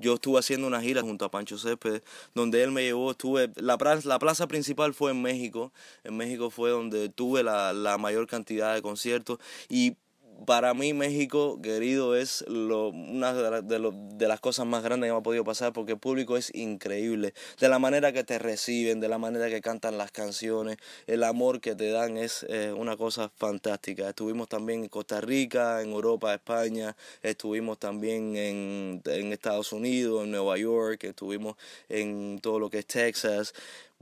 yo 0.00 0.14
estuve 0.14 0.38
haciendo 0.38 0.66
una 0.66 0.80
gira 0.80 1.02
junto 1.02 1.24
a 1.24 1.30
Pancho 1.30 1.58
Céspedes, 1.58 2.02
donde 2.34 2.62
él 2.62 2.72
me 2.72 2.82
llevó, 2.82 3.10
estuve, 3.10 3.50
la, 3.56 3.76
la 4.04 4.18
plaza 4.18 4.46
principal 4.46 4.94
fue 4.94 5.10
en 5.10 5.20
México, 5.20 5.72
en 6.04 6.16
México 6.16 6.50
fue 6.50 6.70
donde 6.70 7.08
tuve 7.10 7.42
la, 7.42 7.72
la 7.72 7.98
mayor 7.98 8.26
cantidad 8.26 8.74
de 8.74 8.82
conciertos 8.82 9.38
y 9.68 9.96
para 10.46 10.74
mí 10.74 10.92
México, 10.92 11.60
querido, 11.62 12.16
es 12.16 12.44
lo, 12.48 12.88
una 12.88 13.32
de, 13.32 14.28
las 14.28 14.40
cosas 14.40 14.66
más 14.66 14.82
grandes 14.82 15.08
que 15.08 15.12
me 15.12 15.18
ha 15.18 15.22
podido 15.22 15.44
pasar 15.44 15.72
porque 15.72 15.92
el 15.92 15.98
público 15.98 16.36
es 16.36 16.54
increíble. 16.54 17.34
De 17.60 17.68
la 17.68 17.78
manera 17.78 18.12
que 18.12 18.24
te 18.24 18.38
reciben, 18.38 19.00
de 19.00 19.08
la 19.08 19.18
manera 19.18 19.48
que 19.48 19.60
cantan 19.60 19.98
las 19.98 20.10
canciones, 20.10 20.76
el 21.06 21.22
amor 21.24 21.60
que 21.60 21.74
te 21.74 21.90
dan 21.90 22.16
es 22.16 22.44
eh, 22.48 22.72
una 22.76 22.96
cosa 22.96 23.30
fantástica. 23.36 24.08
Estuvimos 24.08 24.48
también 24.48 24.82
en 24.82 24.88
Costa 24.88 25.20
Rica, 25.20 25.82
en 25.82 25.90
Europa, 25.92 26.34
España, 26.34 26.96
estuvimos 27.22 27.78
también 27.78 28.36
en, 28.36 29.02
en 29.04 29.32
Estados 29.32 29.72
Unidos, 29.72 30.24
en 30.24 30.32
Nueva 30.32 30.58
York, 30.58 31.04
estuvimos 31.04 31.56
en 31.88 32.40
todo 32.40 32.58
lo 32.58 32.70
que 32.70 32.80
es 32.80 32.86
Texas 32.86 33.54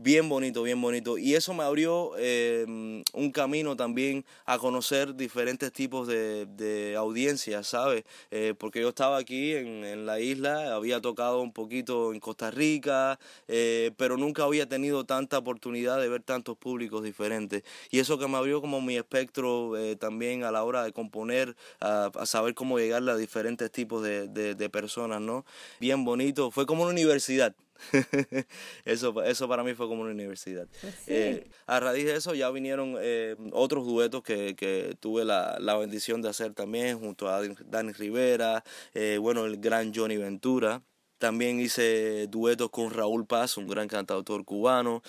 bien 0.03 0.29
bonito, 0.29 0.63
bien 0.63 0.81
bonito. 0.81 1.19
Y 1.19 1.35
eso 1.35 1.53
me 1.55 1.63
abrió 1.63 2.17
em, 2.19 3.03
un 3.13 3.31
camino 3.33 3.77
también 3.77 4.25
a 4.47 4.59
conocer 4.59 5.15
diferentes 5.15 5.73
tipos 5.73 6.09
de, 6.09 6.47
de 6.47 6.97
audiencias, 6.97 7.67
¿sabes? 7.67 8.05
Eh, 8.31 8.55
porque 8.59 8.81
yo 8.81 8.89
estaba 8.89 9.19
aquí 9.19 9.55
en, 9.55 9.85
en, 9.85 10.07
la 10.07 10.21
isla, 10.21 10.75
había 10.75 11.01
tocado 11.01 11.41
un 11.41 11.53
poquito 11.53 12.13
en 12.13 12.21
Costa 12.21 12.51
Rica, 12.51 13.19
eh, 13.49 13.93
pero 13.97 14.17
nunca 14.17 14.45
había 14.45 14.69
tenido 14.69 15.05
tanta 15.05 15.39
oportunidad 15.39 16.01
de 16.01 16.09
ver 16.09 16.23
tantos 16.23 16.57
públicos 16.57 17.03
diferentes. 17.03 17.63
Y 17.91 17.99
eso 17.99 18.19
que 18.19 18.29
me 18.29 18.37
abrió 18.37 18.61
como 18.61 18.81
mi 18.81 18.97
espectro 18.97 19.77
eh, 19.77 19.97
también 19.97 20.45
a 20.45 20.51
la 20.51 20.65
hora 20.65 20.83
de 20.83 20.93
componer, 20.93 21.57
a, 21.81 22.11
a, 22.15 22.27
saber 22.27 22.55
cómo 22.55 22.79
llegarle 22.79 23.13
a 23.13 23.17
diferentes 23.17 23.71
tipos 23.71 24.03
de, 24.03 24.29
de 24.29 24.71
personas, 24.71 25.21
¿no? 25.21 25.45
Bien 25.81 26.05
bonito, 26.05 26.51
fue 26.51 26.67
como 26.67 26.83
una 26.83 26.93
universidad 26.93 27.55
eso, 28.85 29.23
eso 29.23 29.49
para 29.49 29.63
mí 29.65 29.75
fue 29.75 29.89
como 29.89 30.03
una 30.03 30.11
universidad. 30.11 30.67
Pues 30.81 30.95
eh, 31.07 31.49
a 31.67 31.81
raíz 31.81 32.05
de 32.05 32.17
eso 32.17 32.35
ya 32.35 32.51
vinieron 32.51 32.97
eh, 33.01 33.37
otros 33.53 33.87
duetos 33.87 34.23
que, 34.23 34.55
que 34.57 34.97
tuve 35.01 35.25
la, 35.25 35.59
la, 35.61 35.77
bendición 35.77 36.23
de 36.23 36.29
hacer 36.29 36.53
también 36.55 36.99
junto 36.99 37.29
a 37.29 37.43
Dani 37.67 37.93
Rivera, 37.93 38.65
eh, 38.95 39.19
bueno, 39.21 39.47
el 39.47 39.59
gran 39.59 39.93
Johnny 39.95 40.17
Ventura. 40.17 40.83
También 41.19 41.61
hice 41.61 42.29
duetos 42.29 42.71
con 42.71 42.91
Raúl 42.91 43.27
Paz, 43.27 43.59
un 43.59 43.67
gran 43.67 43.89
cantautor 43.89 44.45
cubano. 44.45 45.03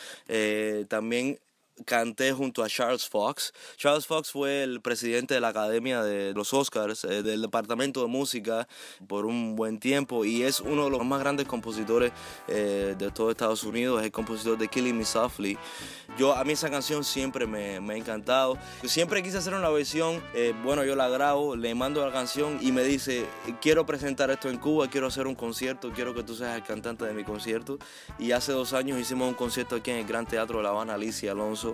también 0.89 1.39
canté 1.85 2.31
junto 2.33 2.63
a 2.63 2.69
Charles 2.69 3.07
Fox. 3.07 3.53
Charles 3.77 4.05
Fox 4.05 4.31
fue 4.31 4.63
el 4.63 4.81
presidente 4.81 5.33
de 5.33 5.41
la 5.41 5.50
Academia 5.50 6.03
de 6.03 6.33
los 6.33 6.53
Oscars, 6.53 7.03
eh, 7.05 7.23
del 7.23 7.41
Departamento 7.41 8.01
de 8.01 8.07
Música, 8.07 8.67
por 9.07 9.25
un 9.25 9.55
buen 9.55 9.79
tiempo 9.79 10.25
y 10.25 10.43
es 10.43 10.59
uno 10.59 10.85
de 10.85 10.89
los 10.89 11.05
más 11.05 11.19
grandes 11.19 11.47
compositores 11.47 12.11
eh, 12.47 12.95
de 12.97 13.11
todo 13.11 13.31
Estados 13.31 13.63
Unidos, 13.63 14.00
es 14.00 14.05
el 14.05 14.11
compositor 14.11 14.57
de 14.57 14.67
Killing 14.67 14.97
Me 14.97 15.05
Softly. 15.05 15.57
Yo, 16.17 16.35
a 16.35 16.43
mí 16.43 16.53
esa 16.53 16.69
canción 16.69 17.03
siempre 17.03 17.47
me, 17.47 17.79
me 17.79 17.93
ha 17.93 17.97
encantado. 17.97 18.57
Siempre 18.83 19.23
quise 19.23 19.38
hacer 19.38 19.53
una 19.53 19.69
versión, 19.69 20.21
eh, 20.33 20.53
bueno, 20.63 20.83
yo 20.83 20.95
la 20.95 21.07
grabo, 21.09 21.55
le 21.55 21.73
mando 21.75 22.05
la 22.05 22.11
canción 22.11 22.59
y 22.61 22.71
me 22.71 22.83
dice, 22.83 23.25
quiero 23.61 23.85
presentar 23.85 24.29
esto 24.29 24.50
en 24.50 24.57
Cuba, 24.57 24.89
quiero 24.89 25.07
hacer 25.07 25.27
un 25.27 25.35
concierto, 25.35 25.91
quiero 25.93 26.13
que 26.13 26.23
tú 26.23 26.35
seas 26.35 26.55
el 26.55 26.63
cantante 26.63 27.05
de 27.05 27.13
mi 27.13 27.23
concierto. 27.23 27.77
Y 28.19 28.31
hace 28.31 28.51
dos 28.51 28.73
años 28.73 29.00
hicimos 29.00 29.27
un 29.27 29.35
concierto 29.35 29.77
aquí 29.77 29.91
en 29.91 29.97
el 29.97 30.05
Gran 30.05 30.25
Teatro 30.25 30.57
de 30.57 30.63
La 30.63 30.69
Habana, 30.69 30.95
Alicia 30.95 31.31
Alonso 31.31 31.70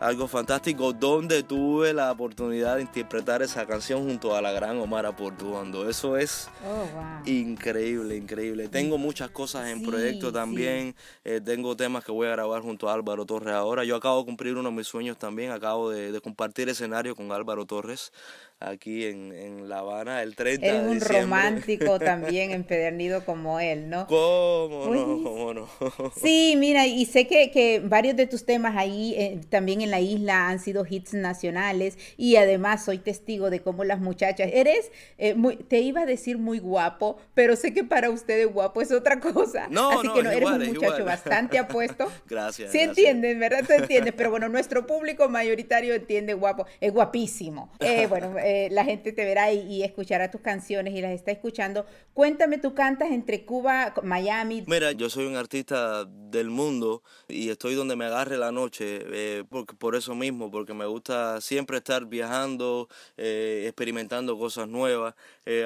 algo 0.00 0.28
fantástico, 0.28 0.92
donde 0.92 1.42
tuve 1.42 1.92
la 1.92 2.12
oportunidad 2.12 2.76
de 2.76 2.82
interpretar 2.82 3.42
esa 3.42 3.66
canción 3.66 4.04
junto 4.04 4.34
a 4.34 4.42
la 4.42 4.52
gran 4.52 4.78
Omar 4.78 5.14
Portuondo. 5.16 5.88
Eso 5.88 6.16
es 6.16 6.48
oh, 6.66 7.28
increíble, 7.28 8.16
increíble. 8.16 8.68
Tengo 8.68 8.98
muchas 8.98 9.30
cosas 9.30 9.68
en 9.68 9.82
proyecto 9.82 10.32
también. 10.32 10.94
Eh, 11.24 11.40
tengo 11.44 11.76
temas 11.76 12.04
que 12.04 12.12
voy 12.12 12.28
a 12.28 12.32
grabar 12.32 12.62
junto 12.62 12.88
a 12.88 12.94
Álvaro 12.94 13.24
Torres 13.24 13.54
ahora. 13.54 13.84
Yo 13.84 13.96
acabo 13.96 14.20
de 14.20 14.26
cumplir 14.26 14.56
uno 14.56 14.70
de 14.70 14.76
mis 14.76 14.86
sueños 14.86 15.16
también. 15.16 15.50
Acabo 15.50 15.90
de, 15.90 16.12
de 16.12 16.20
compartir 16.20 16.68
escenario 16.68 17.14
con 17.14 17.32
Álvaro 17.32 17.64
Torres 17.64 18.12
aquí 18.60 19.04
en, 19.04 19.32
en 19.32 19.68
La 19.68 19.80
Habana 19.80 20.22
el 20.22 20.34
30 20.34 20.66
Eres 20.66 20.82
un 20.82 21.00
romántico 21.00 21.98
también 22.00 22.52
empedernido 22.52 23.24
como 23.24 23.60
él, 23.60 23.90
¿no? 23.90 24.06
¿Cómo 24.06 24.94
no? 24.94 25.22
¿Cómo 25.22 25.54
no? 25.54 25.68
sí, 26.16 26.54
mira, 26.56 26.86
y 26.86 27.04
sé 27.04 27.26
que, 27.26 27.50
que 27.50 27.80
varios 27.80 28.16
de 28.16 28.26
tus 28.26 28.46
temas 28.46 28.76
ahí 28.76 29.14
eh, 29.16 29.40
también 29.50 29.82
en 29.82 29.90
la 29.90 30.00
isla 30.00 30.48
han 30.48 30.58
sido 30.58 30.86
hits 30.88 31.12
nacionales 31.12 31.98
y 32.16 32.36
además 32.36 32.84
soy 32.84 32.98
testigo 32.98 33.50
de 33.50 33.60
cómo 33.60 33.84
las 33.84 34.00
muchachas, 34.00 34.48
eres, 34.52 34.90
eh, 35.18 35.34
muy, 35.34 35.56
te 35.56 35.80
iba 35.80 36.02
a 36.02 36.06
decir 36.06 36.38
muy 36.38 36.58
guapo, 36.58 37.18
pero 37.34 37.56
sé 37.56 37.74
que 37.74 37.84
para 37.84 38.08
ustedes 38.08 38.46
guapo 38.46 38.80
es 38.80 38.90
otra 38.90 39.20
cosa. 39.20 39.68
No, 39.68 39.90
Así 39.90 40.08
que 40.14 40.22
no, 40.22 40.30
eres 40.30 40.48
un 40.48 40.66
muchacho 40.66 41.04
bastante 41.04 41.58
apuesto. 41.58 42.10
gracias. 42.26 42.72
Sí 42.72 42.80
entienden, 42.80 43.38
¿verdad? 43.38 43.64
Tú 43.66 43.74
entiendes, 43.74 44.14
pero 44.16 44.30
bueno, 44.30 44.48
nuestro 44.48 44.86
público 44.86 45.28
mayoritario 45.28 45.94
entiende 45.94 46.32
guapo, 46.32 46.66
es 46.80 46.92
guapísimo. 46.92 47.70
Eh, 47.80 48.06
bueno, 48.06 48.34
eh, 48.48 48.68
la 48.70 48.84
gente 48.84 49.10
te 49.10 49.24
verá 49.24 49.52
y, 49.52 49.82
escuchará 49.82 50.30
tus 50.30 50.40
canciones 50.40 50.94
y 50.94 51.00
las 51.00 51.10
está 51.10 51.32
escuchando. 51.32 51.84
Cuéntame, 52.14 52.58
tú 52.58 52.74
cantas 52.74 53.10
entre 53.10 53.44
Cuba, 53.44 53.92
Miami. 54.04 54.62
Mira, 54.68 54.92
yo 54.92 55.10
soy 55.10 55.26
un 55.26 55.34
artista 55.34 56.04
del 56.04 56.50
mundo 56.50 57.02
y 57.26 57.50
estoy 57.50 57.74
donde 57.74 57.96
me 57.96 58.04
agarre 58.04 58.38
la 58.38 58.52
noche, 58.52 59.00
eh, 59.12 59.42
porque, 59.50 59.74
por 59.74 59.96
eso 59.96 60.14
mismo, 60.14 60.52
porque 60.52 60.74
me 60.74 60.86
gusta 60.86 61.40
siempre 61.40 61.78
estar 61.78 62.06
viajando, 62.06 62.88
eh, 63.16 63.64
experimentando 63.66 64.38
cosas 64.38 64.68
nuevas. 64.68 65.16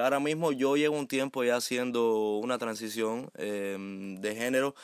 ahora 0.03 0.21
mismo 0.21 0.53
yo 0.53 0.77
llevo 0.77 0.99
un 0.99 1.07
tiempo 1.07 1.45
ya 1.45 1.57
haciendo 1.57 2.39
una 2.39 2.57
transición 2.59 3.31
de 3.35 4.35
género, 4.37 4.75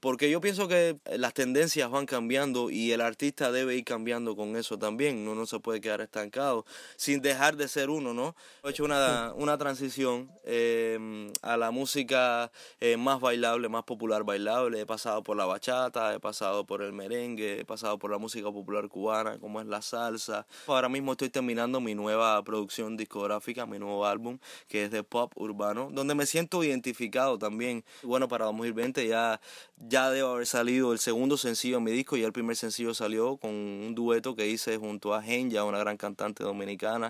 porque 0.00 0.30
yo 0.30 0.40
pienso 0.40 0.66
que 0.68 0.96
las 1.16 1.34
tendencias 1.34 1.90
van 1.90 2.06
cambiando 2.06 2.70
y 2.70 2.92
el 2.92 3.00
artista 3.00 3.52
debe 3.52 3.76
ir 3.76 3.84
cambiando 3.84 4.34
con 4.36 4.56
eso 4.56 4.78
también. 4.78 5.18
Uno 5.18 5.34
no 5.34 5.46
se 5.46 5.58
puede 5.60 5.80
quedar 5.80 6.00
estancado. 6.00 6.64
Sin 6.96 7.19
dejar 7.20 7.56
de 7.56 7.68
ser 7.68 7.90
uno, 7.90 8.14
¿no? 8.14 8.34
He 8.64 8.70
hecho 8.70 8.84
una, 8.84 9.32
una 9.36 9.56
transición 9.58 10.30
em, 10.44 11.30
a 11.42 11.56
la 11.56 11.70
música 11.70 12.50
eh, 12.80 12.96
más 12.96 13.20
bailable, 13.20 13.68
más 13.68 13.84
popular 13.84 14.24
bailable. 14.24 14.80
He 14.80 14.86
pasado 14.86 15.22
por 15.22 15.36
la 15.36 15.46
bachata, 15.46 16.14
he 16.14 16.20
pasado 16.20 16.64
por 16.64 16.82
el 16.82 16.92
merengue, 16.92 17.60
he 17.60 17.64
pasado 17.64 17.98
por 17.98 18.10
la 18.10 18.18
música 18.18 18.50
popular 18.50 18.88
cubana, 18.88 19.38
como 19.38 19.60
es 19.60 19.66
la 19.66 19.82
salsa. 19.82 20.46
Ahora 20.66 20.88
mismo 20.88 21.12
estoy 21.12 21.30
terminando 21.30 21.80
mi 21.80 21.94
nueva 21.94 22.42
producción 22.42 22.96
discográfica, 22.96 23.66
mi 23.66 23.78
nuevo 23.78 24.06
álbum, 24.06 24.38
que 24.68 24.84
es 24.84 24.90
de 24.90 25.02
pop 25.02 25.32
urbano, 25.36 25.88
donde 25.92 26.14
me 26.14 26.26
siento 26.26 26.62
identificado 26.64 27.38
también. 27.38 27.84
Bueno, 28.02 28.28
para 28.28 28.46
2020 28.46 29.06
ya, 29.06 29.40
ya 29.76 30.10
debo 30.10 30.30
haber 30.30 30.46
salido 30.46 30.92
el 30.92 30.98
segundo 30.98 31.36
sencillo 31.36 31.76
de 31.76 31.82
mi 31.82 31.90
disco 31.92 32.16
y 32.16 32.22
el 32.22 32.32
primer 32.32 32.56
sencillo 32.56 32.94
salió 32.94 33.36
con 33.36 33.50
un 33.50 33.94
dueto 33.94 34.34
que 34.34 34.48
hice 34.48 34.76
junto 34.76 35.14
a 35.14 35.22
Genya, 35.22 35.64
una 35.64 35.78
gran 35.78 35.96
cantante 35.96 36.44
dominicana 36.44 37.09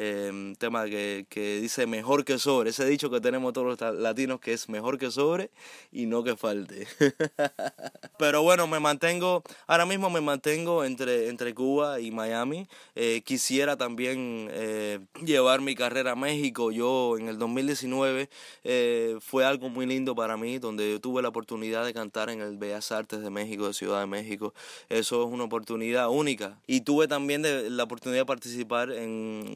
eh, 0.00 0.54
tema 0.58 0.84
que, 0.84 1.26
que, 1.28 1.60
dice 1.60 1.88
mejor 1.88 2.24
que 2.24 2.38
sobre, 2.38 2.70
ese 2.70 2.86
dicho 2.86 3.10
que 3.10 3.20
tenemos 3.20 3.52
todos 3.52 3.80
los 3.80 3.94
latinos 3.98 4.38
que 4.38 4.52
es 4.52 4.68
mejor 4.68 4.96
que 4.96 5.10
sobre 5.10 5.50
y 5.90 6.06
no 6.06 6.22
que 6.22 6.36
falte. 6.36 6.86
Pero 8.18 8.42
bueno, 8.42 8.68
me 8.68 8.78
mantengo, 8.78 9.42
ahora 9.66 9.86
mismo 9.86 10.08
me 10.08 10.20
mantengo 10.20 10.84
entre, 10.84 11.28
entre 11.28 11.52
Cuba 11.52 12.00
y 12.00 12.12
Miami. 12.12 12.68
Eh, 12.94 13.22
quisiera 13.24 13.76
también 13.76 14.48
eh, 14.52 15.00
llevar 15.24 15.60
mi 15.60 15.74
carrera 15.74 16.12
a 16.12 16.16
México. 16.16 16.70
Yo 16.70 17.16
en 17.18 17.28
el 17.28 17.38
2019 17.38 18.28
eh, 18.64 19.16
fue 19.20 19.44
algo 19.44 19.68
muy 19.68 19.86
lindo 19.86 20.14
para 20.14 20.36
mí, 20.36 20.58
donde 20.58 20.92
yo 20.92 21.00
tuve 21.00 21.22
la 21.22 21.28
oportunidad 21.28 21.84
de 21.84 21.92
cantar 21.92 22.30
en 22.30 22.40
el 22.40 22.56
Bellas 22.56 22.92
Artes 22.92 23.20
de 23.20 23.30
México, 23.30 23.66
de 23.66 23.74
Ciudad 23.74 24.00
de 24.00 24.06
México. 24.06 24.54
Eso 24.88 25.26
es 25.26 25.32
una 25.32 25.44
oportunidad 25.44 26.08
única. 26.08 26.60
Y 26.66 26.82
tuve 26.82 27.08
también 27.08 27.42
la 27.76 27.82
oportunidad 27.82 28.22
de 28.22 28.26
participar 28.26 28.92
en 28.92 29.10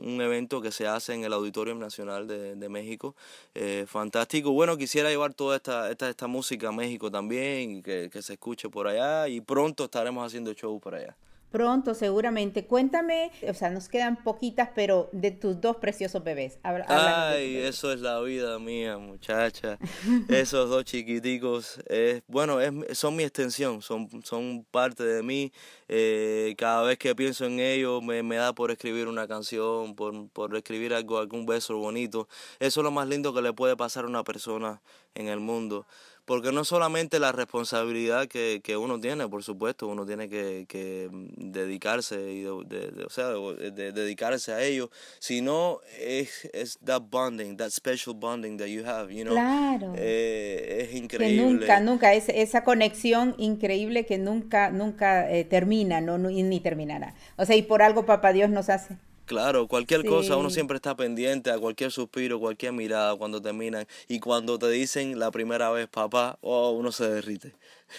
un 0.05 0.21
evento 0.21 0.32
que 0.63 0.73
se 0.73 0.87
hace 0.87 1.15
en 1.15 1.25
el 1.25 1.33
Auditorio 1.33 1.75
Nacional 1.75 2.27
de, 2.27 2.57
de 2.57 2.69
México. 2.69 3.15
Eh, 3.55 3.85
fantástico. 3.87 4.53
Bueno, 4.53 4.77
quisiera 4.77 5.09
llevar 5.09 5.35
toda 5.35 5.57
esta, 5.57 5.91
esta, 5.91 6.09
esta 6.09 6.27
música 6.27 6.69
a 6.69 6.73
México 6.73 7.11
también, 7.11 7.83
que, 7.83 8.11
que 8.11 8.23
se 8.23 8.35
escuche 8.35 8.69
por 8.69 8.87
allá 8.89 9.29
y 9.29 9.41
pronto 9.41 9.85
estaremos 9.85 10.27
haciendo 10.27 10.53
show 10.55 10.79
por 10.81 10.95
allá. 10.95 11.17
Pronto, 11.53 11.95
seguramente. 11.95 12.67
Cuéntame, 12.67 13.31
o 13.47 13.53
sea, 13.53 13.69
nos 13.69 13.89
quedan 13.89 14.23
poquitas, 14.25 14.71
pero 14.75 15.11
de 15.13 15.31
tus 15.31 15.61
dos 15.61 15.77
preciosos 15.77 16.25
bebés. 16.25 16.59
Ay, 16.89 17.57
eso 17.59 17.93
es 17.93 18.01
la 18.01 18.21
vida 18.21 18.59
mía, 18.59 18.97
muchacha. 18.97 19.79
Esos 20.29 20.71
dos 20.71 20.85
chiquiticos, 20.85 21.79
es, 21.89 22.23
bueno, 22.27 22.59
es, 22.61 22.99
son 22.99 23.17
mi 23.17 23.23
extensión, 23.23 23.83
son, 23.83 24.09
son 24.25 24.65
parte 24.71 25.05
de 25.05 25.23
mí. 25.23 25.53
Eh, 25.89 26.55
cada 26.57 26.83
vez 26.85 26.97
que 26.97 27.15
pienso 27.15 27.45
en 27.45 27.61
ellos 27.61 28.03
me, 28.03 28.23
me, 28.23 28.37
da 28.37 28.55
por 28.55 28.71
escribir 28.71 29.07
una 29.07 29.29
canción, 29.29 29.95
por, 29.95 30.31
por 30.31 30.57
escribir 30.57 30.95
algo, 30.95 31.19
algún 31.19 31.45
beso 31.45 31.77
bonito. 31.77 32.29
Eso 32.61 32.81
es 32.81 32.85
lo 32.85 32.91
más 32.91 33.07
lindo 33.07 33.35
que 33.35 33.43
le 33.43 33.53
puede 33.53 33.77
pasar 33.77 34.05
a 34.05 34.09
una 34.09 34.25
persona 34.25 34.81
en 35.15 35.29
el 35.29 35.41
mundo 35.41 35.87
porque 36.25 36.53
no 36.53 36.65
solamente 36.65 37.19
la 37.19 37.33
responsabilidad 37.33 38.29
que, 38.29 38.61
que 38.63 38.77
uno 38.77 39.01
tiene, 39.01 39.29
por 39.29 39.43
supuesto, 39.43 39.89
uno 39.89 40.07
tiene 40.07 40.29
que, 40.29 40.67
que 40.69 41.09
dedicarse, 41.37 42.33
y 42.33 42.43
de, 42.43 43.05
o 43.05 43.11
sea, 43.11 43.29
de, 43.29 43.93
dedicarse 43.93 44.53
a 44.53 44.63
ello, 44.63 44.91
sino 45.19 45.81
es, 45.99 46.49
es 46.53 46.79
that 46.85 47.03
bonding, 47.11 47.57
that 47.57 47.71
special 47.71 48.15
bonding 48.15 48.57
that 48.57 48.67
you 48.67 48.85
have, 48.87 49.13
you 49.13 49.25
know. 49.25 49.35
Claro. 49.35 49.95
Eh, 49.97 50.89
es 50.89 50.95
increíble. 50.95 51.37
Que 51.37 51.43
nunca, 51.43 51.81
nunca, 51.81 52.15
es, 52.15 52.29
esa 52.29 52.63
conexión 52.65 53.35
increíble 53.39 54.07
que 54.07 54.19
nunca, 54.19 54.71
nunca 54.71 55.31
eh, 55.31 55.45
termina, 55.45 56.01
no, 56.01 56.19
ni 56.19 56.61
terminará. 56.61 57.15
O 57.37 57.45
sea, 57.45 57.57
y 57.57 57.63
por 57.63 57.83
algo 57.83 58.07
Papá 58.07 58.33
Dios 58.33 58.51
nos 58.51 58.69
hace. 58.69 58.97
Claro, 59.25 59.69
cualquier 59.69 60.05
cosa, 60.05 60.37
uno 60.37 60.51
siempre 60.51 60.77
está 60.77 60.97
pendiente 60.97 61.51
a 61.51 61.59
cualquier 61.59 61.91
suspiro, 61.93 62.41
cualquier 62.41 62.73
mirada 62.73 63.17
cuando 63.17 63.41
terminan. 63.41 63.87
Y 64.09 64.19
cuando 64.21 64.59
te 64.59 64.69
dicen 64.69 65.19
la 65.19 65.31
primera 65.31 65.71
vez 65.71 65.89
papá, 65.89 66.39
oh, 66.43 66.71
uno 66.73 66.93
se 66.93 67.09
derrite. 67.09 67.55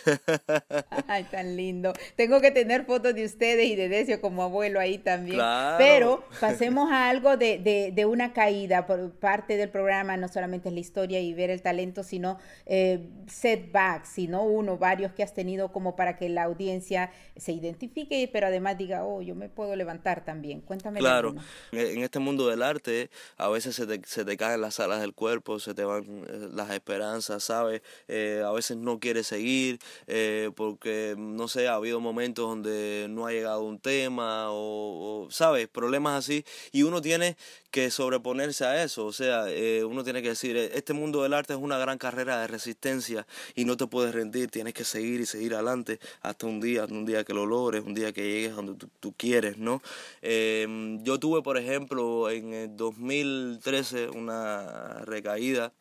Ay, 1.07 1.23
tan 1.25 1.55
lindo. 1.55 1.93
Tengo 2.15 2.41
que 2.41 2.51
tener 2.51 2.85
fotos 2.85 3.13
de 3.15 3.25
ustedes 3.25 3.67
y 3.67 3.75
de 3.75 3.89
Decio 3.89 4.21
como 4.21 4.43
abuelo 4.43 4.79
ahí 4.79 4.97
también. 4.97 5.39
Pero 5.77 6.23
pasemos 6.39 6.91
a 6.91 7.09
algo 7.09 7.37
de, 7.37 7.91
de, 7.93 8.05
una 8.05 8.33
caída 8.33 8.85
por 8.85 9.11
parte 9.11 9.57
del 9.57 9.69
programa, 9.69 10.17
no 10.17 10.27
solamente 10.27 10.69
es 10.69 10.73
la 10.73 10.81
historia 10.81 11.19
y 11.19 11.33
ver 11.33 11.49
el 11.49 11.61
talento, 11.61 12.03
sino 12.03 12.37
eh, 12.65 13.07
setbacks, 13.27 14.09
sino 14.09 14.43
uno, 14.43 14.77
varios 14.77 15.13
que 15.13 15.23
has 15.23 15.33
tenido 15.33 15.71
como 15.71 15.95
para 15.95 16.17
que 16.17 16.29
la 16.29 16.43
audiencia 16.43 17.11
se 17.35 17.53
identifique, 17.53 18.29
pero 18.31 18.47
además 18.47 18.77
diga, 18.77 19.05
oh, 19.05 19.21
yo 19.21 19.35
me 19.35 19.49
puedo 19.49 19.75
levantar 19.75 20.25
también. 20.25 20.61
Cuéntame. 20.61 20.99
Claro, 20.99 21.35
en 21.71 22.03
este 22.03 22.19
mundo 22.19 22.47
del 22.47 22.61
arte 22.61 23.09
a 23.37 23.49
veces 23.49 23.75
se 23.75 23.87
te, 23.87 24.01
se 24.05 24.25
te 24.25 24.37
caen 24.37 24.61
las 24.61 24.79
alas 24.79 25.01
del 25.01 25.13
cuerpo, 25.13 25.59
se 25.59 25.73
te 25.73 25.83
van 25.83 26.03
eh, 26.03 26.49
las 26.51 26.69
esperanzas, 26.71 27.43
¿sabes? 27.43 27.81
Eh, 28.07 28.43
a 28.45 28.51
veces 28.51 28.77
no 28.77 28.99
quieres 28.99 29.27
seguir 29.27 29.79
eh, 30.07 30.51
porque, 30.55 31.15
no 31.17 31.47
sé, 31.47 31.67
ha 31.67 31.75
habido 31.75 31.99
momentos 31.99 32.47
donde 32.47 33.07
no 33.09 33.25
ha 33.25 33.31
llegado 33.31 33.63
un 33.63 33.79
tema 33.79 34.47
o, 34.49 35.27
¿sabes? 35.31 35.67
Problemas 35.67 36.19
así. 36.19 36.45
Y 36.71 36.83
uno 36.83 37.01
tiene 37.01 37.37
que 37.73 37.89
sobreponerse 37.89 38.65
a 38.65 38.83
eso. 38.83 39.05
O 39.05 39.11
sea, 39.11 39.45
eh, 39.49 39.83
uno 39.83 40.03
tiene 40.03 40.21
que 40.21 40.29
decir, 40.29 40.55
eh, 40.55 40.71
este 40.75 40.93
mundo 40.93 41.23
del 41.23 41.33
arte 41.33 41.53
es 41.53 41.59
una 41.59 41.79
gran 41.79 41.97
carrera 41.97 42.39
de 42.39 42.47
resistencia 42.47 43.25
y 43.55 43.65
no 43.65 43.77
te 43.77 43.87
puedes 43.87 44.13
rendir, 44.13 44.51
tienes 44.51 44.75
que 44.75 44.83
seguir 44.83 45.21
y 45.21 45.25
seguir 45.25 45.55
adelante 45.55 45.99
hasta 46.21 46.45
un 46.45 46.61
día, 46.61 46.85
un 46.85 47.05
día 47.05 47.23
que 47.23 47.33
lo 47.33 47.47
logres, 47.47 47.83
un 47.83 47.95
día 47.95 48.13
que 48.13 48.23
llegues 48.23 48.55
donde 48.55 48.75
tú, 48.99 49.13
quieres, 49.17 49.57
¿no? 49.57 49.81
Em, 50.21 51.03
yo 51.03 51.19
tuve, 51.19 51.41
por 51.41 51.57
ejemplo, 51.57 52.29
en 52.29 52.53
el 52.53 52.77
2013 52.77 54.09
una 54.09 54.99
recaída 55.05 55.73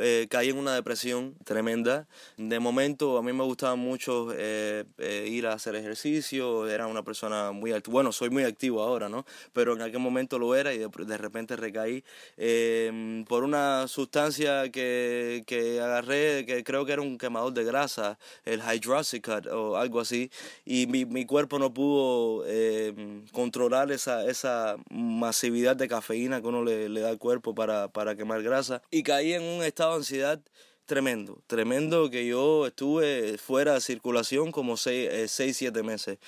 eh, 0.00 0.26
caí 0.30 0.50
en 0.50 0.58
una 0.58 0.74
depresión 0.74 1.34
tremenda. 1.44 2.06
De 2.36 2.58
momento 2.58 3.18
a 3.18 3.22
mí 3.22 3.32
me 3.32 3.44
gustaba 3.44 3.76
mucho 3.76 4.28
eh, 4.32 4.84
eh, 4.98 5.26
ir 5.28 5.46
a 5.46 5.52
hacer 5.52 5.74
ejercicio, 5.76 6.68
era 6.68 6.86
una 6.86 7.02
persona 7.02 7.52
muy 7.52 7.72
activa, 7.72 7.92
bueno, 7.92 8.12
soy 8.12 8.30
muy 8.30 8.44
activo 8.44 8.82
ahora, 8.82 9.08
¿no? 9.08 9.24
Pero 9.52 9.74
en 9.74 9.82
aquel 9.82 10.00
momento 10.00 10.38
lo 10.38 10.54
era 10.54 10.72
y 10.74 10.78
de, 10.78 11.18
repente 11.18 11.56
recaí 11.56 12.04
em, 12.36 13.24
por 13.24 13.44
una 13.44 13.86
sustancia 13.88 14.70
que, 14.70 15.44
que, 15.46 15.80
agarré, 15.80 16.44
que 16.46 16.64
creo 16.64 16.84
que 16.86 16.92
era 16.92 17.02
un 17.02 17.18
quemador 17.18 17.52
de 17.52 17.64
grasa, 17.64 18.18
el 18.44 18.60
hydroxycut 18.60 19.46
o 19.46 19.76
algo 19.76 20.00
así, 20.00 20.30
y 20.64 20.86
mi, 20.86 21.04
mi 21.04 21.24
cuerpo 21.26 21.58
no 21.58 21.72
pudo 21.72 22.46
em, 22.46 23.26
controlar 23.32 23.92
esa, 23.92 24.24
esa 24.26 24.76
masividad 24.90 25.76
de 25.76 25.88
cafeína 25.88 26.40
que 26.40 26.48
uno 26.48 26.64
le, 26.64 26.88
le 26.88 27.00
da 27.00 27.10
al 27.10 27.18
cuerpo 27.18 27.54
para, 27.54 27.88
para 27.88 28.16
quemar 28.16 28.42
grasa 28.42 28.82
y 28.90 29.02
caí 29.02 29.32
en 29.32 29.42
un 29.42 29.62
estado 29.62 29.83
de 29.90 29.96
ansiedad 29.96 30.40
tremendo, 30.86 31.42
tremendo 31.46 32.10
que 32.10 32.26
yo 32.26 32.66
estuve 32.66 33.38
fuera 33.38 33.74
de 33.74 33.80
circulación 33.80 34.52
como 34.52 34.76
6, 34.76 35.30
7 35.30 35.78
eh, 35.78 35.82
meses. 35.82 36.18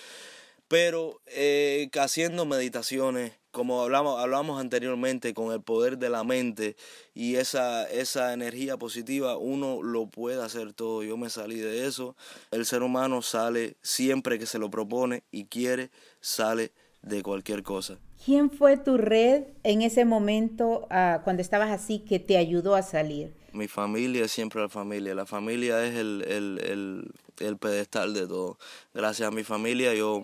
Pero 0.69 1.21
eh, 1.27 1.89
haciendo 2.01 2.45
meditaciones, 2.45 3.33
como 3.53 3.83
hablamos, 3.83 4.21
hablamos 4.21 4.61
anteriormente, 4.61 5.33
con 5.33 5.53
el 5.53 5.63
poder 5.63 5.97
de 5.97 6.11
la 6.11 6.25
mente 6.25 6.77
y 7.15 7.37
esa, 7.37 7.89
esa 7.89 8.33
energía 8.33 8.77
positiva, 8.77 9.37
uno 9.37 9.83
lo 9.83 10.07
puede 10.07 10.43
hacer 10.43 10.73
todo. 10.73 11.05
Yo 11.05 11.17
me 11.17 11.31
salí 11.31 11.61
de 11.61 11.87
eso. 11.87 12.17
El 12.51 12.67
ser 12.67 12.83
humano 12.83 13.23
sale 13.23 13.77
siempre 13.81 14.41
que 14.41 14.47
se 14.47 14.59
lo 14.59 14.69
propone 14.69 15.23
y 15.31 15.45
quiere, 15.45 15.91
sale 16.21 16.73
de 17.03 17.23
cualquier 17.23 17.63
cosa. 17.63 17.99
¿Quién 18.25 18.51
fue 18.51 18.77
tu 18.77 18.97
red 18.97 19.45
en 19.63 19.83
ese 19.83 20.05
momento, 20.05 20.89
ah, 20.91 21.21
cuando 21.23 21.43
estabas 21.43 21.71
así, 21.71 22.01
que 22.01 22.19
te 22.19 22.37
ayudó 22.37 22.75
a 22.75 22.83
salir? 22.83 23.33
Mi 23.57 23.69
familia, 23.69 24.29
siempre 24.29 24.61
la 24.61 24.69
familia. 24.69 25.15
La 25.15 25.25
familia 25.25 25.83
es 25.87 25.95
el, 25.95 26.23
el, 26.29 27.11
el, 27.39 27.57
pedestal 27.57 28.13
de 28.13 28.27
todo. 28.27 28.59
Gracias 28.93 29.27
a 29.27 29.31
mi 29.31 29.45
familia 29.45 29.95
yo, 29.95 30.23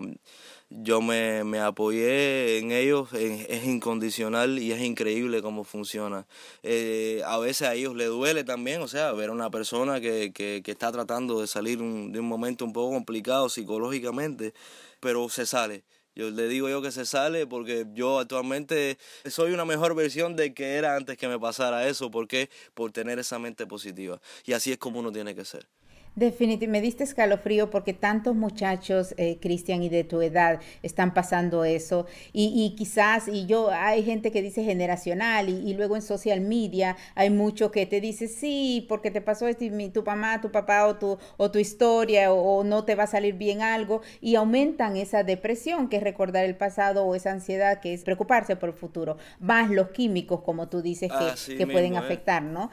yo 0.69 1.01
me, 1.01 1.43
me 1.43 1.59
apoyé 1.59 2.59
en 2.59 2.71
ellos, 2.71 3.11
es, 3.13 3.65
incondicional 3.65 4.59
y 4.59 4.71
es 4.71 4.81
increíble 4.81 5.41
cómo 5.41 5.63
funciona. 5.63 6.27
Eh, 6.61 7.23
a 7.25 7.39
veces 7.39 7.67
a 7.67 7.73
ellos 7.73 7.95
les 7.95 8.09
duele 8.09 8.43
también, 8.43 8.81
o 8.81 8.87
sea, 8.87 9.11
ver 9.13 9.29
a 9.29 9.33
una 9.33 9.49
persona 9.49 9.99
que, 9.99 10.31
que, 10.31 10.61
que 10.63 10.71
está 10.71 10.91
tratando 10.91 11.41
de 11.41 11.47
salir 11.47 11.79
de 11.79 12.19
un 12.19 12.27
momento 12.27 12.65
un 12.65 12.73
poco 12.73 12.93
complicado 12.93 13.49
psicológicamente, 13.49 14.53
pero 14.99 15.27
se 15.29 15.47
sale 15.47 15.83
yo 16.15 16.29
le 16.29 16.47
digo 16.47 16.69
yo 16.69 16.81
que 16.81 16.91
se 16.91 17.05
sale 17.05 17.47
porque 17.47 17.85
yo 17.93 18.19
actualmente 18.19 18.97
soy 19.25 19.53
una 19.53 19.65
mejor 19.65 19.95
versión 19.95 20.35
de 20.35 20.53
que 20.53 20.75
era 20.75 20.95
antes 20.95 21.17
que 21.17 21.27
me 21.27 21.39
pasara 21.39 21.87
eso. 21.87 22.11
¿Por 22.11 22.27
qué? 22.27 22.49
Por 22.73 22.91
tener 22.91 23.19
esa 23.19 23.39
mente 23.39 23.65
positiva. 23.65 24.21
Y 24.45 24.53
así 24.53 24.71
es 24.71 24.77
como 24.77 24.99
uno 24.99 25.11
tiene 25.11 25.35
que 25.35 25.45
ser. 25.45 25.67
Definitivamente, 26.15 26.67
me 26.67 26.81
diste 26.81 27.03
escalofrío 27.03 27.71
porque 27.71 27.93
tantos 27.93 28.35
muchachos, 28.35 29.15
eh, 29.17 29.39
Cristian, 29.41 29.81
y 29.81 29.89
de 29.89 30.03
tu 30.03 30.21
edad 30.21 30.59
están 30.83 31.13
pasando 31.13 31.65
eso. 31.65 32.05
Y, 32.33 32.75
quizás, 32.77 33.27
y 33.27 33.47
yo, 33.47 33.71
hay 33.71 34.03
gente 34.03 34.31
que 34.31 34.43
dice 34.43 34.63
generacional, 34.63 35.49
y, 35.49 35.73
luego 35.73 35.95
en 35.95 36.03
social 36.03 36.41
media 36.41 36.97
hay 37.15 37.31
mucho 37.31 37.71
que 37.71 37.87
te 37.87 37.99
dice, 37.99 38.27
sí, 38.27 38.85
porque 38.87 39.09
te 39.09 39.21
pasó 39.21 39.47
esto, 39.47 39.65
y 39.65 39.89
tu 39.89 40.03
mamá, 40.03 40.39
tu 40.39 40.51
papá, 40.51 40.85
o 40.85 40.97
tu, 40.97 41.17
o 41.37 41.49
tu 41.49 41.57
historia, 41.57 42.31
o, 42.31 42.63
no 42.63 42.85
te 42.85 42.93
va 42.93 43.05
a 43.05 43.07
salir 43.07 43.33
bien 43.33 43.61
algo, 43.61 44.01
y 44.21 44.35
aumentan 44.35 44.97
esa 44.97 45.23
depresión, 45.23 45.89
que 45.89 45.97
es 45.97 46.03
recordar 46.03 46.45
el 46.45 46.55
pasado, 46.55 47.05
o 47.05 47.15
esa 47.15 47.31
ansiedad, 47.31 47.79
que 47.79 47.93
es 47.93 48.03
preocuparse 48.03 48.55
por 48.55 48.69
el 48.69 48.75
futuro, 48.75 49.17
más 49.39 49.71
los 49.71 49.89
químicos, 49.89 50.41
como 50.41 50.69
tú 50.69 50.83
dices, 50.83 51.11
que, 51.11 51.57
que 51.57 51.65
pueden 51.65 51.95
afectar, 51.95 52.43
¿no? 52.43 52.69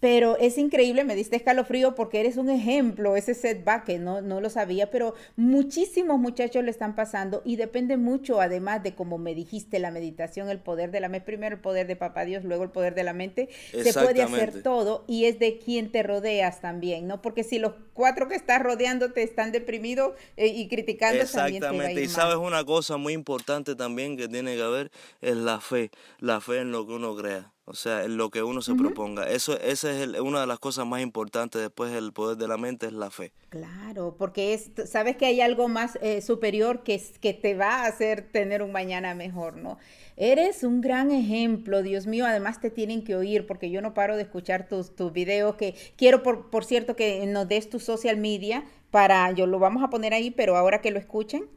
Pero 0.00 0.36
es 0.38 0.58
increíble, 0.58 1.04
me 1.04 1.16
diste 1.16 1.36
escalofrío 1.36 1.94
porque 1.94 2.20
eres 2.20 2.36
un 2.36 2.50
ejemplo, 2.50 3.16
ese 3.16 3.34
setback 3.34 3.84
que 3.84 3.98
no, 3.98 4.20
no 4.20 4.40
lo 4.40 4.48
sabía, 4.48 4.90
pero 4.90 5.14
muchísimos 5.36 6.18
muchachos 6.18 6.62
le 6.62 6.70
están 6.70 6.94
pasando 6.94 7.42
y 7.44 7.56
depende 7.56 7.96
mucho, 7.96 8.40
además 8.40 8.82
de 8.82 8.94
como 8.94 9.18
me 9.18 9.34
dijiste, 9.34 9.78
la 9.78 9.90
meditación, 9.90 10.50
el 10.50 10.60
poder 10.60 10.90
de 10.92 11.00
la 11.00 11.08
mente, 11.08 11.26
primero 11.26 11.56
el 11.56 11.60
poder 11.60 11.86
de 11.86 11.96
Papá 11.96 12.24
Dios, 12.24 12.44
luego 12.44 12.62
el 12.62 12.70
poder 12.70 12.94
de 12.94 13.02
la 13.02 13.12
mente, 13.12 13.48
se 13.72 13.92
puede 13.92 14.22
hacer 14.22 14.62
todo 14.62 15.04
y 15.08 15.24
es 15.24 15.38
de 15.38 15.58
quien 15.58 15.90
te 15.90 16.02
rodeas 16.02 16.60
también, 16.60 17.06
¿no? 17.06 17.20
Porque 17.20 17.42
si 17.42 17.58
los 17.58 17.72
cuatro 17.92 18.28
que 18.28 18.36
estás 18.36 18.62
rodeándote 18.62 19.22
están 19.22 19.50
deprimidos 19.50 20.14
eh, 20.36 20.46
y 20.46 20.68
criticando, 20.68 21.22
Exactamente, 21.22 21.66
también 21.66 21.94
te 21.94 22.02
y 22.02 22.08
sabes 22.08 22.36
una 22.36 22.64
cosa 22.64 22.96
muy 22.96 23.12
importante 23.12 23.74
también 23.74 24.16
que 24.16 24.28
tiene 24.28 24.54
que 24.54 24.62
haber, 24.62 24.90
es 25.20 25.36
la 25.36 25.60
fe, 25.60 25.90
la 26.20 26.40
fe 26.40 26.60
en 26.60 26.70
lo 26.70 26.86
que 26.86 26.92
uno 26.92 27.16
crea. 27.16 27.52
O 27.70 27.74
sea, 27.74 28.04
en 28.04 28.16
lo 28.16 28.30
que 28.30 28.42
uno 28.42 28.62
se 28.62 28.74
proponga. 28.74 29.28
Eso, 29.28 29.60
esa 29.60 29.90
es 29.90 30.08
una 30.20 30.40
de 30.40 30.46
las 30.46 30.58
cosas 30.58 30.86
más 30.86 31.02
importantes 31.02 31.60
después 31.60 31.92
del 31.92 32.14
poder 32.14 32.38
de 32.38 32.48
la 32.48 32.56
mente, 32.56 32.86
es 32.86 32.94
la 32.94 33.10
fe. 33.10 33.30
Claro, 33.50 34.14
porque 34.16 34.54
es, 34.54 34.70
sabes 34.86 35.16
que 35.16 35.26
hay 35.26 35.42
algo 35.42 35.68
más 35.68 35.98
eh, 36.00 36.22
superior 36.22 36.82
que, 36.82 36.98
que 37.20 37.34
te 37.34 37.54
va 37.54 37.82
a 37.82 37.86
hacer 37.86 38.22
tener 38.32 38.62
un 38.62 38.72
mañana 38.72 39.14
mejor, 39.14 39.58
¿no? 39.58 39.76
Eres 40.16 40.64
un 40.64 40.80
gran 40.80 41.10
ejemplo, 41.10 41.82
Dios 41.82 42.06
mío, 42.06 42.24
además 42.24 42.58
te 42.58 42.70
tienen 42.70 43.04
que 43.04 43.14
oír 43.14 43.46
porque 43.46 43.70
yo 43.70 43.82
no 43.82 43.92
paro 43.92 44.16
de 44.16 44.22
escuchar 44.22 44.66
tus, 44.66 44.96
tus 44.96 45.12
videos, 45.12 45.56
que 45.56 45.74
quiero, 45.96 46.22
por, 46.22 46.48
por 46.48 46.64
cierto, 46.64 46.96
que 46.96 47.26
nos 47.26 47.46
des 47.48 47.68
tu 47.68 47.80
social 47.80 48.16
media 48.16 48.64
para, 48.90 49.30
yo 49.32 49.46
lo 49.46 49.58
vamos 49.58 49.82
a 49.82 49.90
poner 49.90 50.14
ahí, 50.14 50.30
pero 50.30 50.56
ahora 50.56 50.80
que 50.80 50.90
lo 50.90 50.98
escuchen. 50.98 51.48